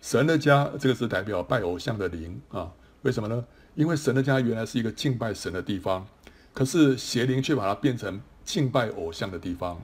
[0.00, 2.70] 神的家这个是代表拜偶像的灵啊。
[3.02, 3.44] 为什么呢？
[3.74, 6.06] 因为神的家原来是一个敬拜神的地方，
[6.52, 9.80] 可是邪灵却把它变成敬拜偶像的地方。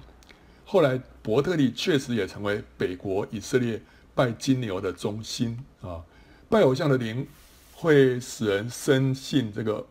[0.64, 3.80] 后来伯特利确实也成为北国以色列
[4.14, 6.00] 拜金牛的中心啊。
[6.48, 7.26] 拜偶像的灵
[7.74, 9.86] 会使人深信这个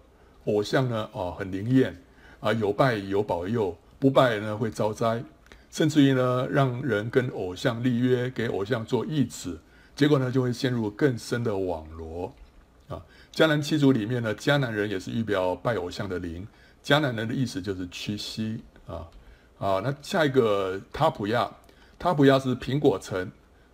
[0.45, 1.95] 偶像呢，哦，很灵验
[2.39, 5.23] 啊，有拜有保佑，不拜呢会遭灾，
[5.69, 9.59] 甚至于呢让人跟偶像立约，给偶像做义子，
[9.95, 12.33] 结果呢就会陷入更深的网罗。
[13.33, 16.45] 迦南七族里面呢，迦南人也是预表拜偶像的灵。
[16.83, 19.07] 迦南人的意思就是屈膝啊
[19.57, 19.81] 啊。
[19.83, 21.49] 那下一个他普亚，
[21.97, 23.31] 他普亚是苹果城，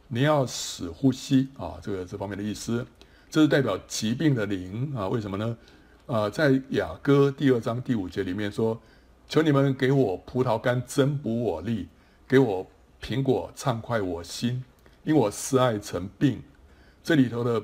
[0.10, 2.86] 你要使呼吸啊，这个这方面的意思，
[3.30, 5.08] 这是代表疾病的灵啊。
[5.08, 5.58] 为什么呢？
[6.06, 8.80] 啊，在雅歌第二章第五节里面说
[9.28, 11.90] ：“求你们给我葡萄干增补我力，
[12.28, 12.66] 给我
[13.02, 14.64] 苹果畅快我心，
[15.04, 16.44] 因我思爱成病。”
[17.04, 17.62] 这里头的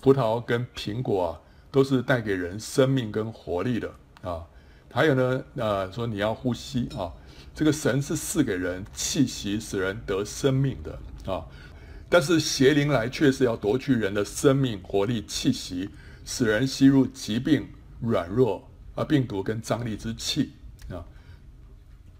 [0.00, 4.46] 葡萄跟苹果啊，都是带给人生命跟活力的啊。
[4.92, 7.12] 还有呢，呃，说你要呼吸啊，
[7.54, 11.46] 这个神是赐给人气息，使人得生命的啊。
[12.08, 15.90] 但是邪灵来却是要夺去人的生命、活力、气息。
[16.22, 17.66] 使人吸入疾病、
[17.98, 20.52] 软弱啊、病毒跟张力之气
[20.88, 21.02] 啊，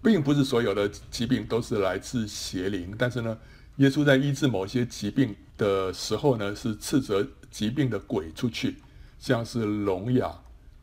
[0.01, 3.37] 并不是所有的疾病都是来自邪灵，但是呢，
[3.77, 8.77] 耶稣在医治某些疾病的时候呢，是斥责疾病的鬼出去，
[9.19, 10.33] 像是聋哑、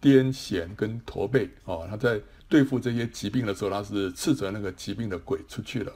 [0.00, 5.92] 癫痫跟驼背哦，他在对付这些疾病的时候，他是斥责那个疾病的鬼出去了。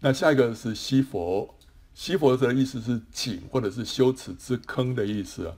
[0.00, 1.54] 那下一个是西佛，
[1.94, 5.50] 西佛的意思是井或者是羞耻之坑的意思。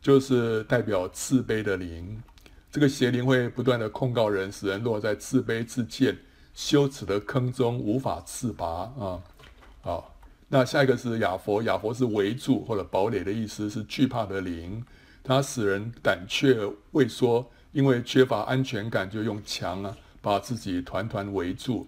[0.00, 2.22] 就是代表自卑的灵，
[2.70, 6.16] 这个邪灵会不断的控告人，使人落在自卑自贱、
[6.54, 8.64] 羞耻的坑中无法自拔
[8.96, 9.20] 啊！
[9.80, 10.16] 好，
[10.48, 14.82] 那下一个是亚佛，亚佛是围住或者堡垒的意思，是惧怕的灵，
[15.22, 16.56] 它使人胆怯
[16.92, 21.86] 畏缩，因为缺乏安全感，就用墙啊把自己团团围住。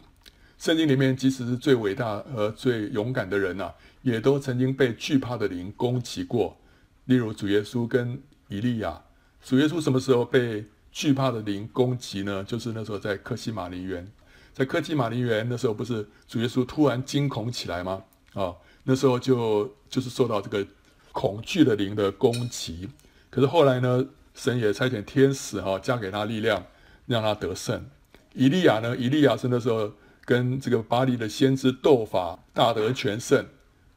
[0.59, 6.59] 圣经里面，即使是最伟大和最勇敢的人呐、啊，也都曾经被惧怕的灵攻击过。
[7.07, 9.01] 例如主耶稣跟以利亚，
[9.43, 12.45] 主耶稣什么时候被惧怕的灵攻击呢？
[12.45, 14.07] 就是那时候在客西马林园，
[14.53, 18.03] 在客西马林园那时候不是主耶稣突然惊恐起来吗？
[18.35, 20.67] 啊、那时候就就是受到这个
[21.13, 22.89] 恐惧的灵的攻击。
[23.31, 26.65] 可是后来呢，神也差遣天使哈、哦，加给他力量，
[27.07, 27.85] 让他得胜。
[28.35, 29.93] 以利亚呢，以利亚是那时候
[30.25, 33.47] 跟这个巴力的先知斗法，大得全胜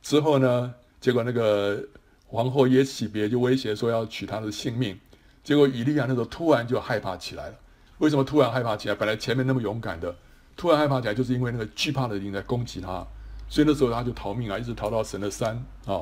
[0.02, 1.84] 之后呢，结果那个。
[2.26, 5.00] 皇后耶洗别就威胁说要取他的性命，
[5.43, 7.56] 结果以利亚那时候突然就害怕起来了。
[8.00, 8.96] 为什么突然害怕起来？
[8.96, 10.15] 本来前面那么勇敢的，
[10.58, 13.06] 突然害怕起来，就是因为那个惧怕的灵在攻击他，
[13.54, 16.02] 所以那时候他就逃命啊，一直逃到神的山啊、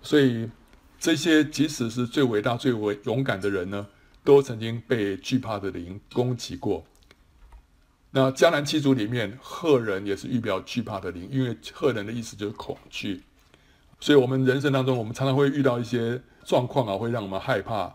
[0.00, 0.48] 所以
[1.00, 3.88] 这些即使是最伟大、最伟勇敢的人呢，
[4.22, 6.84] 都曾经被惧怕的灵攻击过。
[8.12, 13.24] 那迦南七族里面，赫人也是预表惧怕的灵，因为赫人的意思就是恐惧。
[13.98, 17.92] 所以，我们人生当中，我们常常会遇到一些状况啊，会让我们害怕。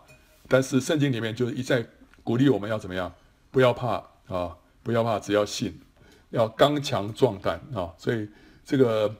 [0.48, 1.86] 但是，圣经里面就是一再
[2.22, 3.10] 鼓励我们要怎么样？
[3.50, 5.80] 不要怕啊，不要怕，只要信，
[6.28, 7.94] 要刚强壮胆啊。
[7.96, 8.28] 所以，
[8.68, 9.16] 这个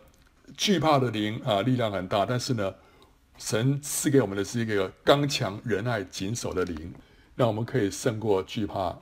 [0.59, 2.27] 惧怕的灵啊，力量很大。
[2.27, 2.75] 但是呢，
[3.39, 6.93] 神赐给我们的是一个刚强、仁爱、谨守的灵，
[7.35, 8.95] 让我们可以胜过惧怕。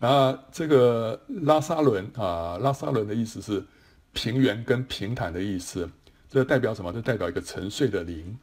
[0.00, 3.64] 那这个拉撒伦啊，拉撒伦的意思是
[4.12, 5.88] 平原跟平坦的意思。
[6.28, 6.92] 这代表什么？
[6.92, 8.36] 这代表一个沉睡的灵，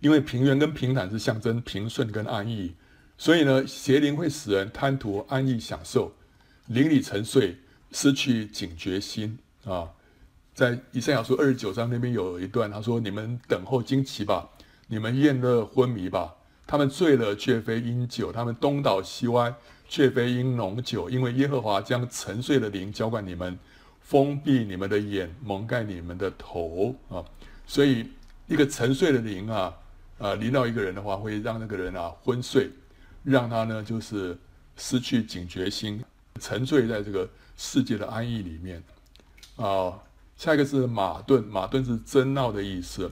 [0.00, 2.74] 因为平原跟平坦是象征平顺跟安逸，
[3.16, 6.12] 所以呢，邪灵会使人贪图安逸享受，
[6.66, 7.56] 灵里沉睡，
[7.90, 9.90] 失去警觉心啊。
[10.54, 14.48] 在以赛亚书二十九章那边有一段，他说：“你们等候惊奇吧，
[14.88, 16.34] 你们宴乐昏迷吧。
[16.66, 19.54] 他们醉了，却非因酒；他们东倒西歪，
[19.88, 21.10] 却非因浓酒。
[21.10, 23.58] 因为耶和华将沉睡的灵浇灌你们。”
[24.04, 27.24] 封闭你们的眼，蒙盖你们的头啊！
[27.66, 28.06] 所以
[28.46, 29.74] 一个沉睡的灵啊，
[30.18, 32.68] 啊，临到一个人的话，会让那个人啊昏睡，
[33.22, 34.36] 让他呢就是
[34.76, 36.04] 失去警觉心，
[36.38, 38.82] 沉醉在这个世界的安逸里面
[39.56, 40.00] 啊。
[40.36, 43.10] 下一个是马顿，马顿是争闹的意思，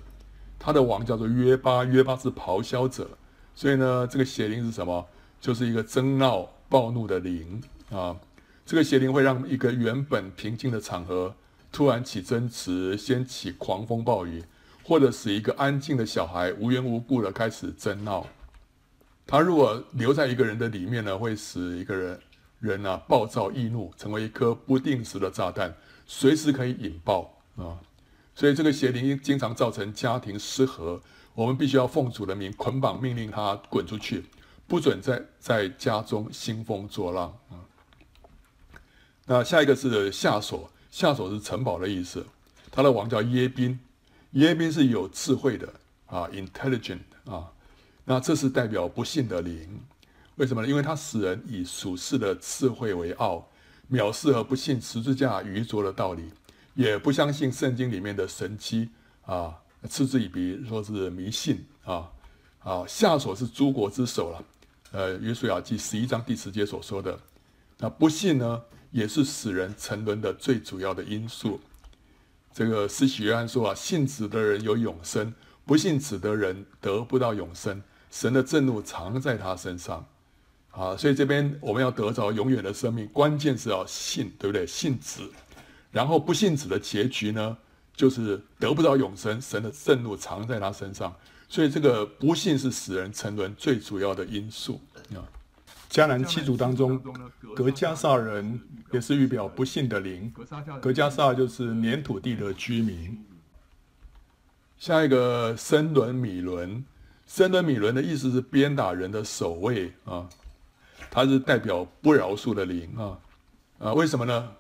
[0.59, 3.09] 他的王叫做约巴，约巴是咆哮者，
[3.55, 5.07] 所以呢，这个邪灵是什么？
[5.41, 8.17] 就是一个争闹、暴怒的灵啊。
[8.67, 11.35] 这个邪灵会让一个原本平静的场合
[11.71, 14.43] 突然起争执，掀起狂风暴雨，
[14.83, 18.27] 或者使一个安静的小孩无缘无故的开始争闹。
[19.27, 22.21] 他如果留在一个人的里面呢，会使一个人
[22.59, 25.75] 人啊暴躁易怒，成为一颗不定时的炸弹，
[26.15, 27.81] 随时可以引爆啊。
[28.35, 31.01] 所以这个邪灵经常造成家庭失和，
[31.35, 34.27] 我们必须要奉主的名捆绑命令他滚出去，
[34.67, 37.57] 不准在在家中兴风作浪啊。
[39.25, 42.27] 那下一个是夏琐，夏琐是城堡的意思。
[42.71, 43.81] 他的王叫耶宾，
[44.33, 45.73] 耶宾是有智慧的
[46.07, 47.51] 啊，intelligent 啊。
[48.05, 49.81] 那这是代表不幸的灵，
[50.37, 50.69] 为什么呢？
[50.69, 53.49] 因为他使人以属世的智慧为傲，
[53.91, 56.31] 藐视和不信十字架愚拙的道理，
[56.75, 58.89] 也不相信圣经里面的神迹
[59.27, 59.55] 啊，
[59.89, 62.11] 嗤之以鼻，说是迷信啊
[62.61, 64.45] 啊，下手是诸国之首了。
[64.93, 67.19] 呃，约书亚记十一章第十节所说的，
[67.79, 71.61] 那不信呢，也是使人沉沦的最主要的因素。
[72.55, 77.83] 这个施洗约翰说啊，信子的人有永生，不信子的人得不到永生。
[78.11, 80.07] 神的震怒藏在他身上，
[80.73, 84.67] 啊，所以这边我们要得着永远的生命，关键是要信，对不对？
[84.67, 85.23] 信子，
[85.91, 87.57] 然后不信子的结局呢，
[87.95, 89.39] 就是得不到永生。
[89.41, 91.15] 神的震怒藏在他身上，
[91.47, 94.81] 所以这个不信是使人沉沦最主要的因素
[95.11, 95.21] 啊。
[95.91, 96.99] 迦南七族当中，
[97.55, 98.59] 格迦撒人
[98.93, 100.33] 也是预表不信的灵，
[100.81, 103.23] 格迦撒就是粘土地的居民。
[104.79, 106.83] 下一个申伦米伦。
[107.25, 110.29] 申伦米伦的意思是鞭打人的守卫啊，
[111.15, 113.19] 它是代表不饶恕的灵啊
[113.79, 114.53] 啊，为什么呢？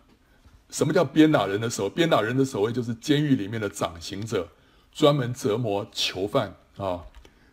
[0.68, 1.88] 什么叫鞭打人的守？
[1.88, 4.46] 鞭打人的守卫就是监狱里面的掌刑者，
[4.92, 7.00] 专门折磨囚犯啊。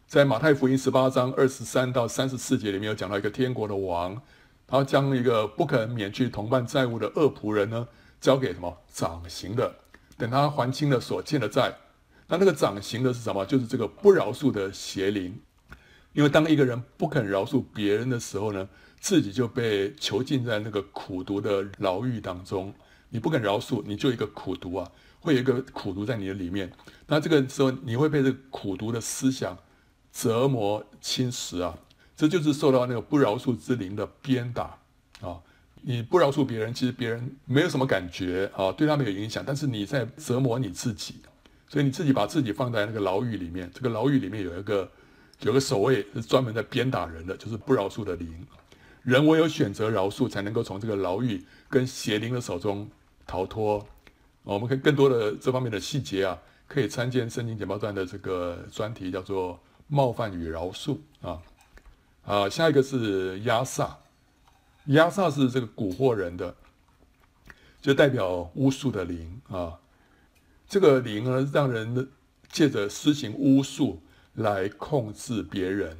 [0.05, 4.21] 在马太福音十八章二十三到三十四节里面有讲到一个天国的王，
[4.67, 7.87] 他将一个不肯免去同伴债务的恶仆人呢，
[8.19, 9.73] 交给什么掌刑的，
[10.17, 11.73] 等他还清了所欠的债。
[12.27, 13.45] 那那个掌刑的是什么？
[13.45, 15.39] 就是这个不饶恕的邪灵，
[16.11, 18.67] 因为当一个人不肯饶恕别人的时候呢，
[18.99, 22.73] 自己就被囚禁在那个苦毒的牢狱当中。
[23.09, 26.71] 你不肯饶恕，你就一个苦毒啊，会有一个苦毒在你的里面。
[27.07, 29.57] 那这个时候你会被这个苦毒的思想
[30.11, 31.77] 折磨侵蚀啊，
[32.15, 34.77] 这就是受到那个不饶恕之灵的鞭打
[35.21, 35.39] 啊。
[35.81, 41.15] 你不饶恕别人，其实别人没有什么感觉啊，对他没有影响，但是你在折磨你自己。
[41.67, 44.91] 所以你自己把自己放在那个牢狱里面，这个牢狱里面有一个
[45.41, 48.45] 有个守卫是专门在鞭打人的，就是不饶恕的灵。
[49.09, 52.87] 人唯有选择饶恕，才能够从这个牢狱跟邪灵的手中
[53.25, 53.83] 逃脱。
[54.43, 61.41] 我们可以更多的这方面的细节啊，可以参见《圣经简报段》的这个专题，叫做“冒犯与饶恕”啊。
[62.23, 63.97] 啊，下一个是押撒，
[64.85, 66.55] 押撒是这个蛊惑人的，
[67.81, 69.79] 就代表巫术的灵啊。
[70.67, 72.07] 这个灵呢，让人
[72.51, 74.03] 借着施行巫术
[74.35, 75.97] 来控制别人。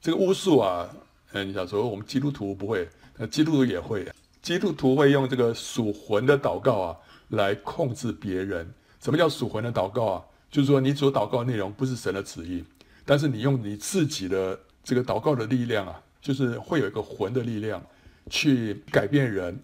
[0.00, 0.88] 这个巫术啊，
[1.36, 4.10] 嗯，你想说我们基督徒不会，那基督徒也会。
[4.40, 6.96] 基督徒会用这个属魂的祷告啊，
[7.28, 8.66] 来控制别人。
[9.00, 10.24] 什么叫属魂的祷告啊？
[10.50, 12.64] 就是说你所祷告内容不是神的旨意，
[13.04, 17.82] 但是你用你自己的这个祷告的力量啊，就是会有一个魂的力量
[18.30, 19.60] 去改变人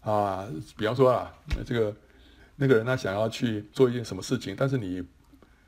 [0.00, 0.48] 啊。
[0.76, 1.30] 比方说啊，
[1.66, 1.94] 这个。
[2.60, 5.00] 那个人他想要去做一件什么事情，但是你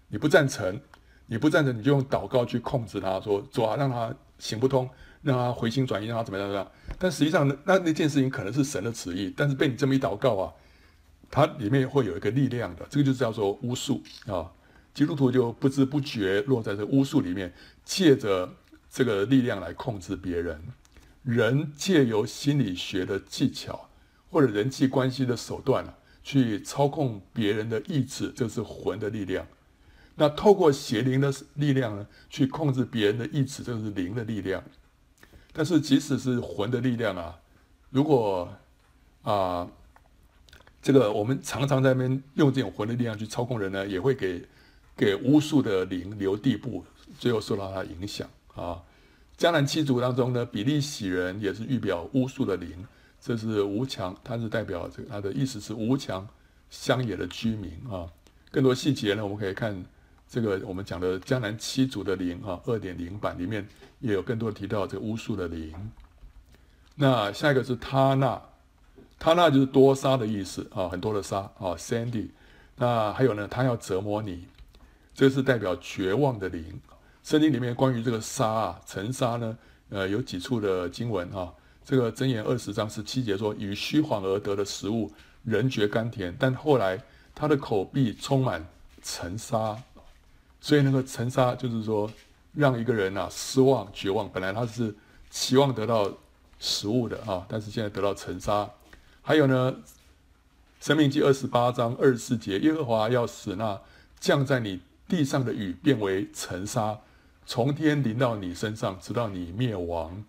[0.09, 0.76] 你不赞成，
[1.26, 4.90] 你不赞成，你就用祷告去控制他，说做啊，让他行不通，
[5.22, 6.70] 让他回心转意，让他怎么样怎么样。
[6.98, 10.52] 但实际上，那那件事情可能是神的旨意，但是被你这么一祷告啊，
[11.30, 14.50] 它里面会有一个力量的，这个就是叫做巫术啊。
[14.92, 17.52] 基督徒就不知不觉落在这巫术里面，
[17.85, 18.52] 借着
[18.90, 20.61] 这个力量来控制别人。
[21.22, 23.88] 人借由心理学的技巧
[24.30, 25.94] 或者人际关系的手段。
[26.22, 29.44] 去操控别人的意志，这是魂的力量。
[30.16, 34.62] 那透过邪灵的力量呢，去控制别人的意志，这是灵的力量。
[35.53, 37.39] 但是即使是魂的力量啊，
[37.91, 38.49] 如果
[39.23, 39.69] 啊、
[40.81, 44.43] 这个我们常常在那边用这种魂的力量去操控人呢，也会给
[44.97, 46.85] 给巫术的灵留地步，
[47.19, 48.83] 最后受到他影响啊。
[49.37, 52.87] 迦南七族当中呢，比利洗人也是预表巫术的灵。
[53.23, 56.27] 这是无墙，它是代表这个，它的意思是无墙
[56.71, 58.09] 乡野的居民啊。
[58.51, 59.85] 更多细节呢，我们可以看
[60.31, 63.66] 这个我们讲的江南七族的灵啊，二点零版里面
[63.99, 65.75] 也有更多提到这个巫术的灵。
[66.95, 68.40] 那下一个是他那，
[69.19, 72.29] 他那就是多沙的意思啊，很多的沙啊，Sandy。
[72.77, 74.47] 那还有呢，他要折磨你，
[75.12, 76.81] 这是代表绝望的灵。
[77.25, 81.53] 圣经里面关于这个沙啊，沉沙呢，呃，有几处的经文啊。
[81.85, 85.11] 这个箴言二十章十七节说：“以虚晃而得的食物，
[85.43, 87.03] 人觉甘甜，但后来
[87.35, 88.64] 他的口必充满
[89.03, 89.77] 沉沙。”
[90.61, 92.11] 所以那个沉沙就是说，
[92.52, 94.29] 让一个人啊失望、绝望。
[94.31, 94.94] 本来他是
[95.31, 96.11] 期望得到
[96.58, 98.69] 食物的啊，但是现在得到沉沙。
[99.23, 99.73] 还有呢，
[100.81, 103.81] 《申命记》二十八章二十四节：“耶和华要使那
[104.19, 106.98] 降在你地上的雨变为沉沙，
[107.46, 110.25] 从天淋到你身上，直到你灭亡。”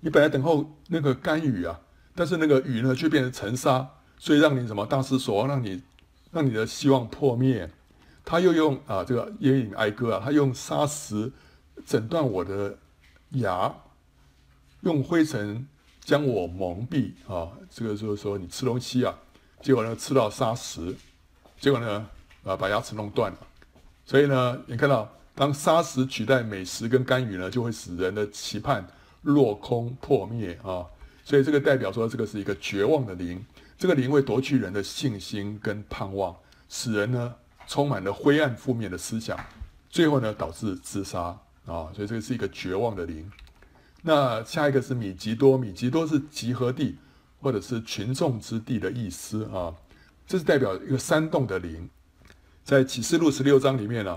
[0.00, 1.80] 你本来等候那个甘雨啊，
[2.14, 5.82] 但是那个雨呢却变成沉沙，所以让你什么大失所望，让你
[6.30, 7.70] 让你的希望破灭。
[8.24, 11.30] 他又用啊这个耶隐哀歌啊，他用砂石
[11.86, 12.78] 诊断我的
[13.30, 13.74] 牙，
[14.80, 15.66] 用灰尘
[16.00, 17.52] 将我蒙蔽啊。
[17.70, 19.14] 这个就是说你吃东西啊，
[19.60, 20.94] 结果呢吃到砂石，
[21.60, 22.08] 结果呢
[22.44, 23.38] 啊把牙齿弄断了。
[24.06, 28.86] 所以呢，你看到当砂石取代美食跟甘雨呢，就会使人的期盼
[29.22, 30.86] 落空破灭啊。
[31.24, 33.44] 所以这个代表说，这个是一个绝望的灵，
[33.78, 36.36] 这个灵会夺去人的信心跟盼望，
[36.68, 37.34] 使人呢
[37.66, 39.38] 充满了灰暗负面的思想，
[39.88, 41.36] 最后呢导致自杀
[41.66, 41.88] 啊。
[41.94, 43.30] 所以这个是一个绝望的灵。
[44.02, 46.98] 那下一个是米吉多，米吉多是集合地
[47.40, 49.74] 或者是群众之地的意思啊，
[50.26, 51.88] 这是代表一个山洞的灵。
[52.62, 54.12] 在启示录十六章里面呢，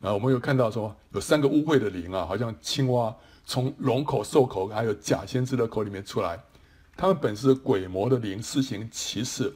[0.00, 6.38] 啊，我们有看到说有三个污秽的灵啊，好像青蛙从龙口、兽口还有假先知的口里面出来。
[6.96, 9.52] 他们本是鬼魔的灵，施行奇事，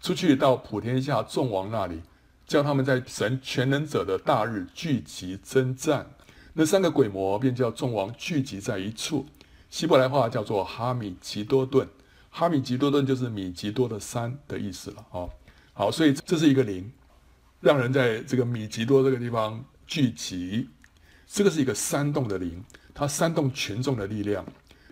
[0.00, 2.00] 出去到普天下众王那里，
[2.48, 6.10] 叫他们在神全能者的大日聚集征战。
[6.54, 9.26] 那三个鬼魔便叫众王聚集在一处，
[9.68, 11.86] 希伯来话叫做哈米吉多顿。
[12.30, 15.28] 哈米吉多顿就是米吉多的山的意思了啊。
[15.74, 16.90] 好，所以这是一个灵，
[17.60, 20.70] 让人在这个米吉多这个地方聚集。
[21.26, 24.42] 这个是一个煽动的灵，它煽动群众的力量。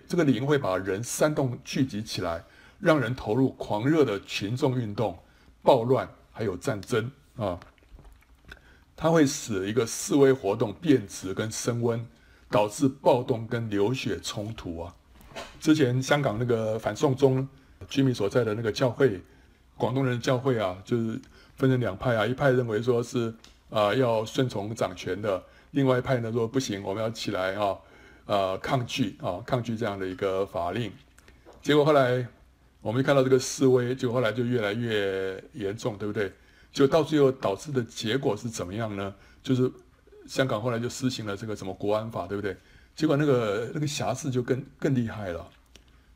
[0.07, 2.45] 这个灵会把人煽动聚集起来，
[2.79, 5.19] 让人投入狂热的群众运动、
[5.63, 7.59] 暴乱还有战争啊。
[8.97, 12.07] 它会使一个示威活动变质跟升温，
[12.51, 14.95] 导致暴动跟流血冲突啊。
[15.61, 17.47] 之前香港那个反送中
[17.89, 19.21] 居民所在的那个教会，
[19.77, 21.21] 广东人教会啊，就是
[21.57, 23.35] 分成两派啊，一派认为说是
[23.69, 27.77] 啊、要顺从掌权的，另外一派呢说不行，我们要起来啊。
[28.25, 30.91] 呃，抗拒啊，抗拒这样的一个法令，
[31.63, 32.27] 结果后来
[32.81, 36.33] 我们看到这个示威，就后来就越来越严重，对不对？
[36.77, 39.15] 就到最后导致的结果是怎么样呢？
[39.43, 39.73] 就是
[40.27, 42.55] 香港后来就施行了这个什么国安法，对不对？
[42.95, 45.49] 结果那个那个瑕疵就更更厉害了，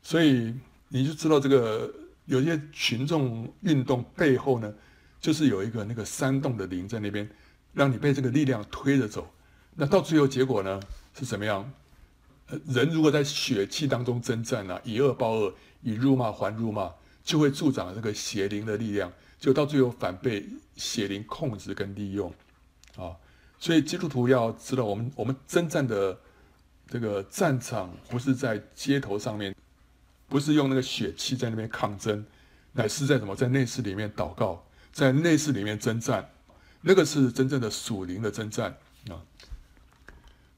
[0.03, 0.53] 所以
[0.89, 1.91] 你就知道这个
[2.25, 4.71] 有些群众运动背后呢，
[5.19, 7.27] 就是有一个那个煽动的灵在那边，
[7.73, 9.27] 让你被这个力量推着走。
[9.73, 10.79] 那到最后结果呢
[11.17, 11.73] 是怎么样？
[12.67, 16.91] 人如果在血气当中征战呢、啊，以恶报恶，以辱骂还辱骂，
[17.23, 19.11] 就会助长这个邪灵的力量，
[19.41, 22.31] 就到最后反被邪灵控制跟利用，
[22.95, 23.17] 啊，
[23.57, 26.15] 所以基督徒要知道，我们我们征战的
[26.87, 29.55] 这个战场不是在街头上面，
[30.29, 32.23] 不是用那个血气在那边抗争，
[32.73, 34.63] 乃是在什么，在内室里面祷告，
[34.93, 36.29] 在内室里面征战，
[36.81, 38.77] 那个是真正的属灵的征战
[39.09, 39.17] 啊。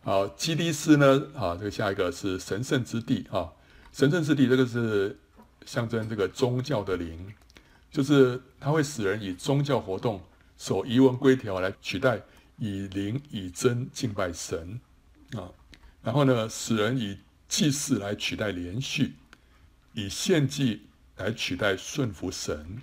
[0.03, 1.27] 好，基低斯呢？
[1.33, 3.49] 啊，这个下一个是神圣之地啊，
[3.93, 5.17] 神圣之地这个是
[5.65, 7.33] 象征这个宗教的灵，
[7.93, 10.19] 就是它会使人以宗教活动、
[10.57, 12.19] 守仪文规条来取代
[12.57, 14.81] 以灵以真敬拜神
[15.33, 15.47] 啊，
[16.01, 19.13] 然后呢，使人以祭祀来取代连续，
[19.93, 20.87] 以献祭
[21.17, 22.81] 来取代顺服神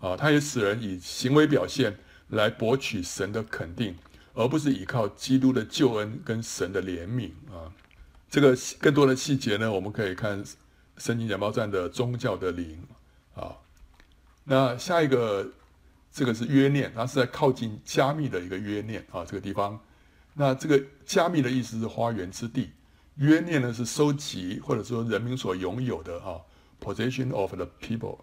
[0.00, 3.94] 啊，它也使人以行为表现来博取神的肯定。
[4.34, 7.68] 而不是依靠基督的救恩跟神的怜悯啊，
[8.30, 10.42] 这个更多的细节呢，我们可以看
[10.96, 12.82] 圣经简报站的宗教的灵
[13.34, 13.52] 啊。
[14.44, 15.46] 那下一个，
[16.12, 19.78] 这个是约念，它是在靠近加密的一个约念啊，这个地方。
[20.34, 22.70] 那这个加密的意思是花园之地，
[23.16, 26.40] 约念呢是收集或者说人民所拥有的啊
[26.80, 28.18] ，possession of the people。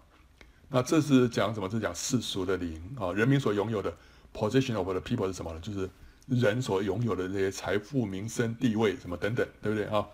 [0.68, 1.68] 那这是讲什么？
[1.68, 3.94] 这是讲世俗的灵啊，人民所拥有的。
[4.32, 5.58] Position of the people 是什么呢？
[5.60, 5.90] 就是
[6.28, 10.06] 人所拥有的这些财富、名声、地位什么等等，对不对啊？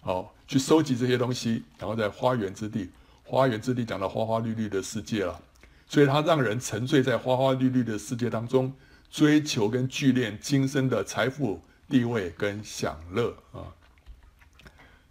[0.00, 2.88] 好，去收集这些东西，然后在花园之地，
[3.24, 5.42] 花园之地讲到花花绿绿的世界了，
[5.94, 8.74] 所以它让人沉醉在花花绿绿的世界当中，
[9.12, 13.70] 追求跟聚敛今生的财富、地位跟享乐啊。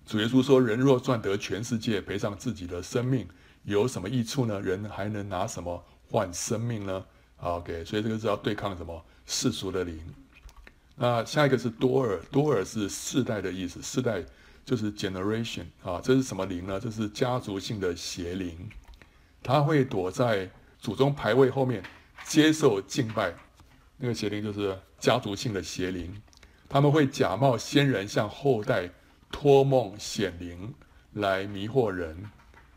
[0.05, 3.25] 主耶稣说：“人若赚得全世界，赔上自己的生命，
[3.63, 4.59] 有什么益处呢？
[4.59, 7.05] 人还能拿什么换生命呢？”
[7.39, 9.97] OK，所以这个是要对抗什么世俗的灵。
[10.97, 14.21] 那下一个是多尔，多尔是世代的意思，世代
[14.65, 16.01] 就是 generation 啊。
[16.03, 16.77] 这是什么灵呢？
[16.77, 18.69] 这是家族性的邪灵，
[19.41, 20.51] 他会躲在
[20.83, 21.81] 祖宗牌位后面
[22.25, 23.33] 接受敬拜。
[23.95, 26.21] 那个邪灵就是家族性的邪灵，
[26.67, 28.89] 他们会假冒先人向后代
[29.31, 30.73] 托梦显灵
[31.13, 32.29] 来迷惑人。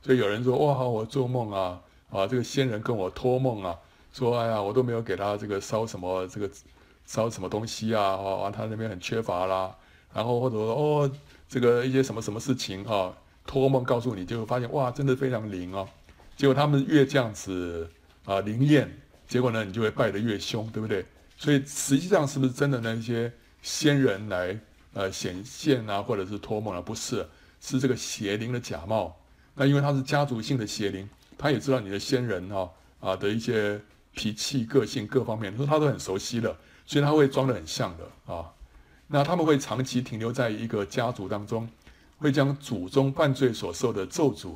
[0.02, 3.76] 所以有人说：哇，我做梦啊，啊，这个先人跟我托梦啊。
[4.12, 6.48] 说哎呀，我都没有给他这个烧什么这个
[7.07, 9.74] 烧什么东西啊，哦，他那边很缺乏啦，
[10.14, 11.11] 然后或者说哦，
[11.48, 13.12] 这个一些什么什么事情哈，
[13.44, 15.88] 托梦告诉你，就会发现哇，真的非常灵哦。
[16.36, 17.90] 结果他们越这样子
[18.26, 18.94] 啊灵验，
[19.26, 21.02] 结果呢，你就会拜得越凶，对不对？
[21.38, 24.60] 所以实际上是不是真的那些仙人来
[24.92, 26.82] 呃显现啊，或者是托梦啊？
[26.82, 27.26] 不是，
[27.62, 29.16] 是这个邪灵的假冒。
[29.54, 31.08] 那因为他是家族性的邪灵，
[31.38, 32.70] 他也知道你的仙人哈
[33.00, 33.80] 啊的一些。
[34.18, 36.56] 脾气、个性各方面，说他都很熟悉的，
[36.86, 38.50] 所以他会装得很像的啊。
[39.08, 41.68] 那他们会长期停留在一个家族当中，
[42.16, 44.54] 会将祖宗犯罪所受的咒诅，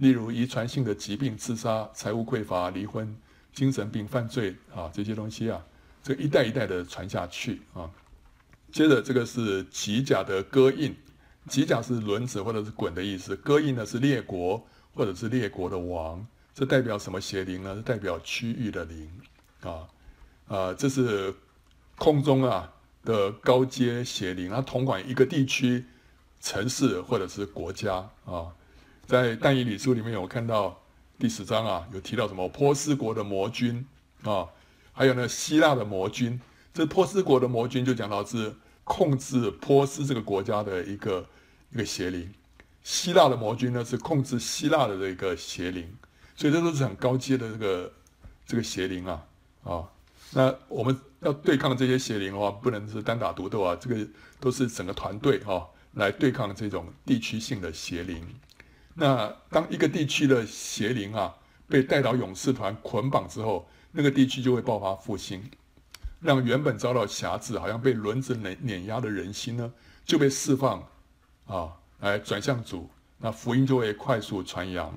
[0.00, 3.14] 例如遗传性的疾病、自杀、财务匮乏、离婚、
[3.52, 5.62] 精神病、犯罪啊这些东西啊，
[6.02, 7.88] 这一代一代的传下去啊。
[8.72, 10.96] 接着这个是吉甲的割印，
[11.48, 17.76] 吉甲是轮子或者是滚的意思，割印呢是列国或者是列国的王，这代表什么邪灵呢？
[17.76, 19.10] 是代表区域的灵
[19.60, 19.86] 啊
[20.48, 21.34] 啊，这是
[21.98, 22.72] 空中啊
[23.04, 25.84] 的高阶邪灵，它统管一个地区、
[26.40, 28.48] 城市或者是国家啊。
[29.10, 30.80] 在但以理书里面有看到
[31.18, 33.84] 第十章啊，有提到什么波斯国的魔君
[34.22, 34.46] 啊，
[34.92, 36.40] 还有呢希腊的魔君。
[36.72, 38.54] 这波斯国的魔君就讲到是
[38.84, 41.28] 控制波斯这个国家的一个
[41.72, 42.32] 一个邪灵，
[42.84, 45.92] 希腊的魔君呢是控制希腊的这个邪灵，
[46.36, 47.92] 所以这都是很高阶的这个
[48.46, 49.26] 这个邪灵啊
[49.64, 49.90] 啊。
[50.30, 54.06] 那我们要对抗这些邪灵的话，不能是单打独斗啊，这个
[54.38, 58.24] 都是整个团队哈来对抗这种地区性的邪灵。
[58.94, 61.34] 那当一个地区的邪灵啊
[61.68, 65.42] 被代祷勇士团捆绑之后，那个地区就会爆发复兴。
[66.20, 69.72] 让原本遭到辖制、好像被轮子碾碾压的人心呢，
[70.04, 70.86] 就被释放，
[71.46, 74.92] 啊，来转向主，那福音就会快速传扬。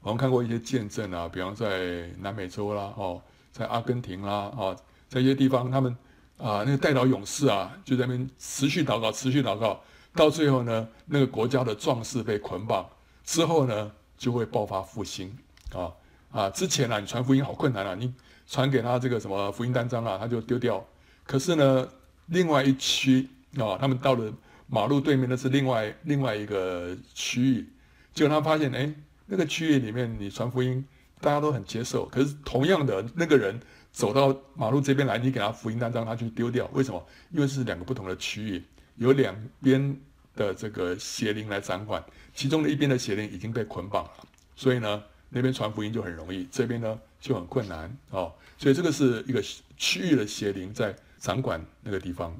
[0.00, 3.20] 我们看过一些见证啊，比方在南美洲啦，哦，
[3.52, 4.74] 在阿根廷啦，啊，
[5.06, 5.94] 在一些地方，他们
[6.38, 9.82] 啊，那个代祷勇士啊，就在那边持续祷告，持续祷告，
[10.16, 12.88] 到最后呢，那个国家的壮士被捆绑
[13.24, 15.36] 之后呢，就会爆发复兴，
[15.72, 15.92] 啊
[16.32, 18.12] 啊，之前啊，你传福音好困难啊，你。
[18.48, 20.86] 传给他这个什么福音单张啊，他就丢掉。
[21.24, 21.88] 可是呢，
[22.26, 24.32] 另外一区啊、他们到了
[24.68, 27.68] 马路对面那是另外另外一个区域，
[28.14, 28.94] 结果他发现，哎，
[29.26, 30.86] 那个区域里面你传福音，
[31.20, 32.06] 大家都很接受。
[32.06, 33.60] 可是同样的那个人
[33.90, 36.70] 走到马路这边来，你给他福音单张，他就丢掉。
[36.72, 37.04] 为什么？
[37.32, 38.62] 因为是两个不同的区域，
[38.94, 40.00] 有两边
[40.36, 47.00] 的这个邪灵来掌管，其中的一边的邪灵已经被捆绑了，所以呢，那边传福音就很容易，这边呢。
[47.18, 49.42] 就很困难哦，所以这个是一个
[49.76, 52.32] 区域的邪灵在掌管那个地方。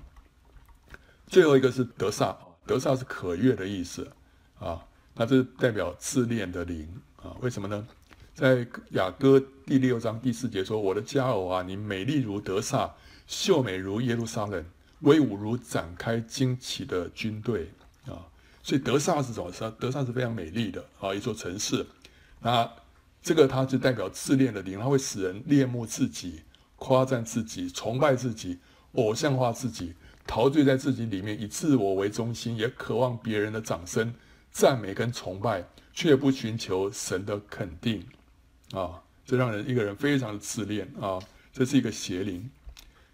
[1.27, 4.09] 最后一个是德萨，德萨是可悦的意思
[4.61, 6.87] 啊，那这代表自恋的灵
[7.17, 7.35] 啊？
[7.41, 7.89] 为什么呢？
[8.33, 12.95] 在雅歌第六章第四节说：“我的佳偶啊，你美丽如德萨，
[13.27, 14.65] 秀美如耶路撒冷，
[15.01, 17.71] 威武如展开旌旗的军队。”
[18.67, 19.49] 所以德萨是什么？
[19.79, 21.87] 德萨是非常美丽的啊，一座城市。
[22.41, 22.69] 那
[23.23, 26.43] 这个它就代表自恋的灵，它会使人恋慕自己、
[26.75, 28.59] 夸赞自己、崇拜自己、
[28.95, 29.95] 偶像化自己、
[30.27, 34.13] 陶醉在自己里面，以自我为中心，也渴望别人的掌声、
[34.51, 38.05] 赞美跟崇拜，却不寻求神的肯定
[38.73, 39.01] 啊！
[39.25, 41.21] 这让人一个人非常的自恋啊！
[41.53, 42.51] 这是一个邪灵。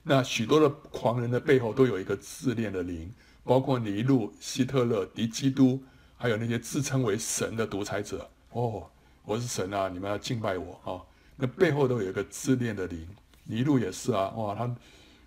[0.02, 3.12] 那许多的狂人的背后都有一个自恋的灵，
[3.44, 5.82] 包括尼禄、希特勒、敌基督，
[6.16, 8.84] 还有那些自称为神的独裁者哦。
[9.24, 9.88] 我是神啊！
[9.88, 10.98] 你们要敬拜我啊！
[11.36, 13.08] 那背后都有一个自恋的灵，
[13.44, 14.30] 尼禄也是啊！
[14.36, 14.76] 哇，他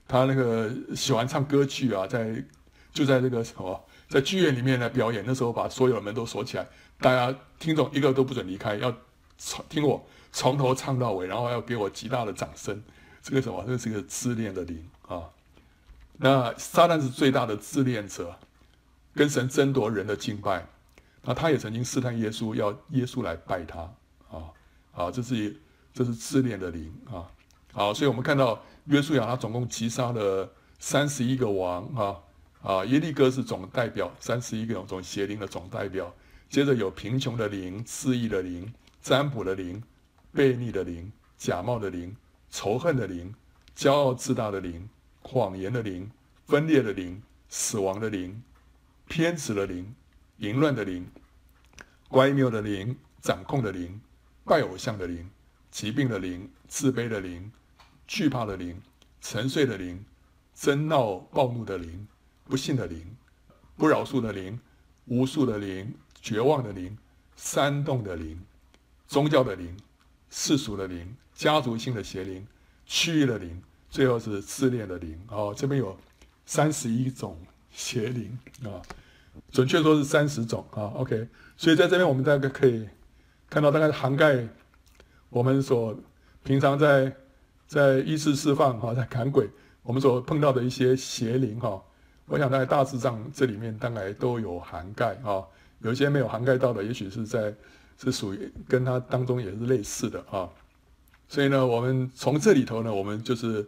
[0.05, 2.43] 他那个喜欢唱歌剧啊，在
[2.91, 6.67] 就在那个什么，在剧院里面来表演，那时候把所有的门都锁起来，
[6.99, 8.93] 大家听众一个都不准离开，要
[9.37, 12.83] 从听我从头唱到尾，然后要给我极大的掌声。
[13.23, 13.63] 这个什么？
[13.65, 15.23] 这是一个自恋的灵啊！
[16.17, 18.37] 那撒旦是最大的自恋者，
[19.13, 20.65] 跟神争夺人的敬拜。
[21.21, 23.79] 那他也曾经试探耶稣，要耶稣来拜他
[24.29, 24.53] 啊！
[24.93, 25.59] 啊，这是
[25.93, 27.25] 这是自恋的灵啊！
[27.73, 30.47] 好，所以我们看到约书亚他总共击杀了
[30.77, 32.15] 三十一个王啊
[32.61, 32.85] 啊！
[32.85, 36.13] 耶利哥是总代表，三十一个种邪灵的总代表。
[36.47, 39.81] 接着有贫穷的灵、肆意的灵、占卜的灵、
[40.33, 42.15] 悖逆的灵、假冒的灵、
[42.51, 43.33] 仇恨的灵、
[43.75, 44.87] 骄傲自大的灵、
[45.27, 46.09] 谎言的灵、
[46.45, 48.41] 分裂的灵、死亡的灵、
[49.07, 49.93] 偏执的灵。
[50.39, 51.09] 淫乱的灵、
[52.09, 54.01] 乖谬的灵、掌控的灵、
[54.43, 55.29] 拜偶像的灵、
[55.71, 57.49] 疾病的灵、自卑的灵、
[58.05, 58.81] 惧怕的灵、
[59.21, 60.03] 沉睡的灵、
[60.53, 62.05] 争闹暴怒的灵、
[62.43, 63.15] 不信的灵、
[63.77, 64.59] 不饶恕的灵、
[65.05, 66.97] 无数的灵、绝望的灵、
[67.37, 68.37] 煽动的灵、
[69.07, 69.77] 宗教的灵、
[70.29, 72.45] 世俗的灵、家族性的邪灵、
[72.85, 73.63] 区域的灵，
[73.95, 75.17] 最后是自恋的灵。
[75.29, 75.97] 哦，这边有
[76.45, 77.39] 三十一种
[77.71, 78.83] 邪灵啊。
[79.51, 81.25] 准确说是三十种啊，OK，
[81.55, 82.85] 所以在这边我们大概可以
[83.49, 84.45] 看到，大概涵盖
[85.29, 85.97] 我们所
[86.43, 87.09] 平常在
[87.67, 89.49] 在医治释放哈，在赶鬼，
[89.81, 91.81] 我们所碰到的一些邪灵哈，
[92.25, 95.41] 我想在大致上这里面大概都有涵盖啊，
[95.79, 97.53] 有一些没有涵盖到的，也许是在
[97.97, 100.49] 是属于跟它当中也是类似的啊。
[101.29, 103.67] 所以呢，我们从这里头呢，我们就是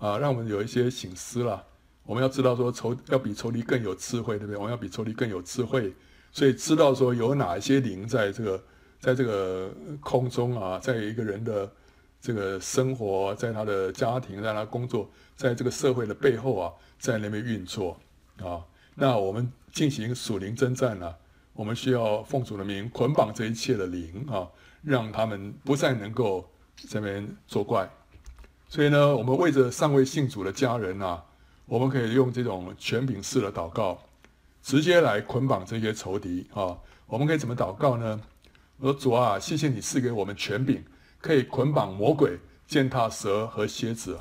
[0.00, 1.64] 啊，让我们有一些醒思了。
[2.04, 4.56] 我们要知道说仇要比仇敌更有智慧，对不对？
[4.56, 5.94] 我们要比仇敌更有智慧，
[6.32, 8.64] 所以知道说有哪一些灵在这个
[8.98, 9.70] 在这个
[10.00, 11.70] 空中啊，在一个人的
[12.20, 17.96] 这个生活，在他的家庭，在他工作，在这个社会的背后啊，在那边运作
[18.42, 18.64] 啊。
[18.96, 21.14] 那我们进行属灵征战呢，
[21.52, 24.48] 我们需要奉主的名捆绑这一切的灵啊，
[24.82, 26.50] 让他们不再能够
[26.88, 27.88] 在那边作怪。
[28.72, 31.20] 所以呢，我们为着尚未信主的家人啊，
[31.66, 34.00] 我们可以用这种权柄式的祷告，
[34.62, 36.78] 直接来捆绑这些仇敌啊。
[37.08, 38.20] 我们可以怎么祷告呢？
[38.78, 40.84] 我说主啊，谢谢你赐给我们权柄，
[41.20, 44.16] 可以捆绑魔鬼、践踏蛇和蝎子。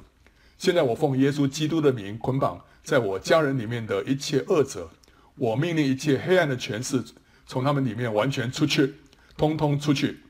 [0.57, 4.89] 现在我奉耶稣基督的名捆绑在我家人里面的一切恶者，
[5.35, 7.03] 我命令一切黑暗的权势
[7.45, 8.95] 从他们里面完全出去，
[9.37, 10.21] 通通出去。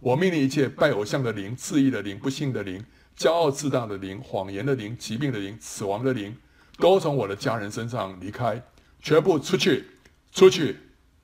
[0.00, 2.84] 我命令一切拜偶像的灵、自意的灵、不信的灵、
[3.16, 6.36] 骄傲自大的灵、谎言的灵、疾病的灵、死亡的灵，
[6.78, 8.62] 都从我的家人身上离开，
[9.00, 9.86] 全部出去，
[10.32, 10.78] 出去，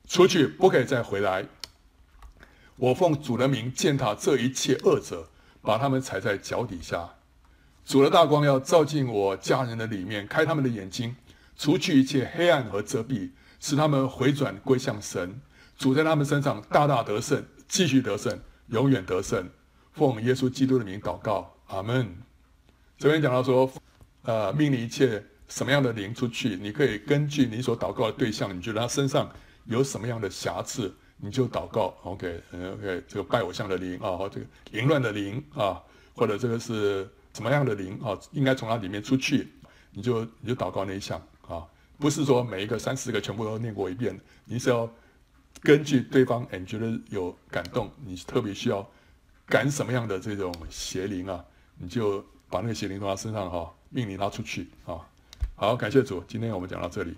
[0.07, 1.45] 出去，不可以再回来。
[2.77, 5.29] 我奉主的名践踏这一切恶者，
[5.61, 7.07] 把他们踩在脚底下。
[7.85, 11.15] 主的大光要照进我家人的里面，开他们的眼睛，
[11.55, 13.29] 除去一切黑暗和遮蔽，
[13.59, 15.39] 使他们回转归向神。
[15.77, 19.47] 主在他们身上大大得胜，继续得胜，永远得胜。
[19.91, 22.15] 奉耶稣基督的名祷告，阿门。
[22.97, 23.71] 这边讲到说，
[24.23, 29.29] 呃，命令一切什么样的灵出去，你可以根据你所祷告的对象，你觉得他身上
[29.65, 31.95] 有什么样的瑕疵，你就祷告。
[32.03, 35.81] OK，OK，这个拜偶像的灵啊，这个淫乱的灵啊，
[36.15, 37.09] 或者这个是。
[37.35, 39.51] 什么样的灵啊，应该从它里面出去，
[39.89, 41.65] 你就你就祷告那一项啊，
[41.97, 44.15] 不是说每一个三四个全部都念过一遍，
[44.45, 44.87] 你是要
[45.63, 48.87] 根据对方，你觉得有感动，你特别需要
[49.47, 51.43] 赶什么样的这种邪灵啊，
[51.77, 54.99] 你就把那个邪灵从他身上哈，命令他出去啊。
[55.55, 57.15] 好，感谢主，今天我们讲到这里。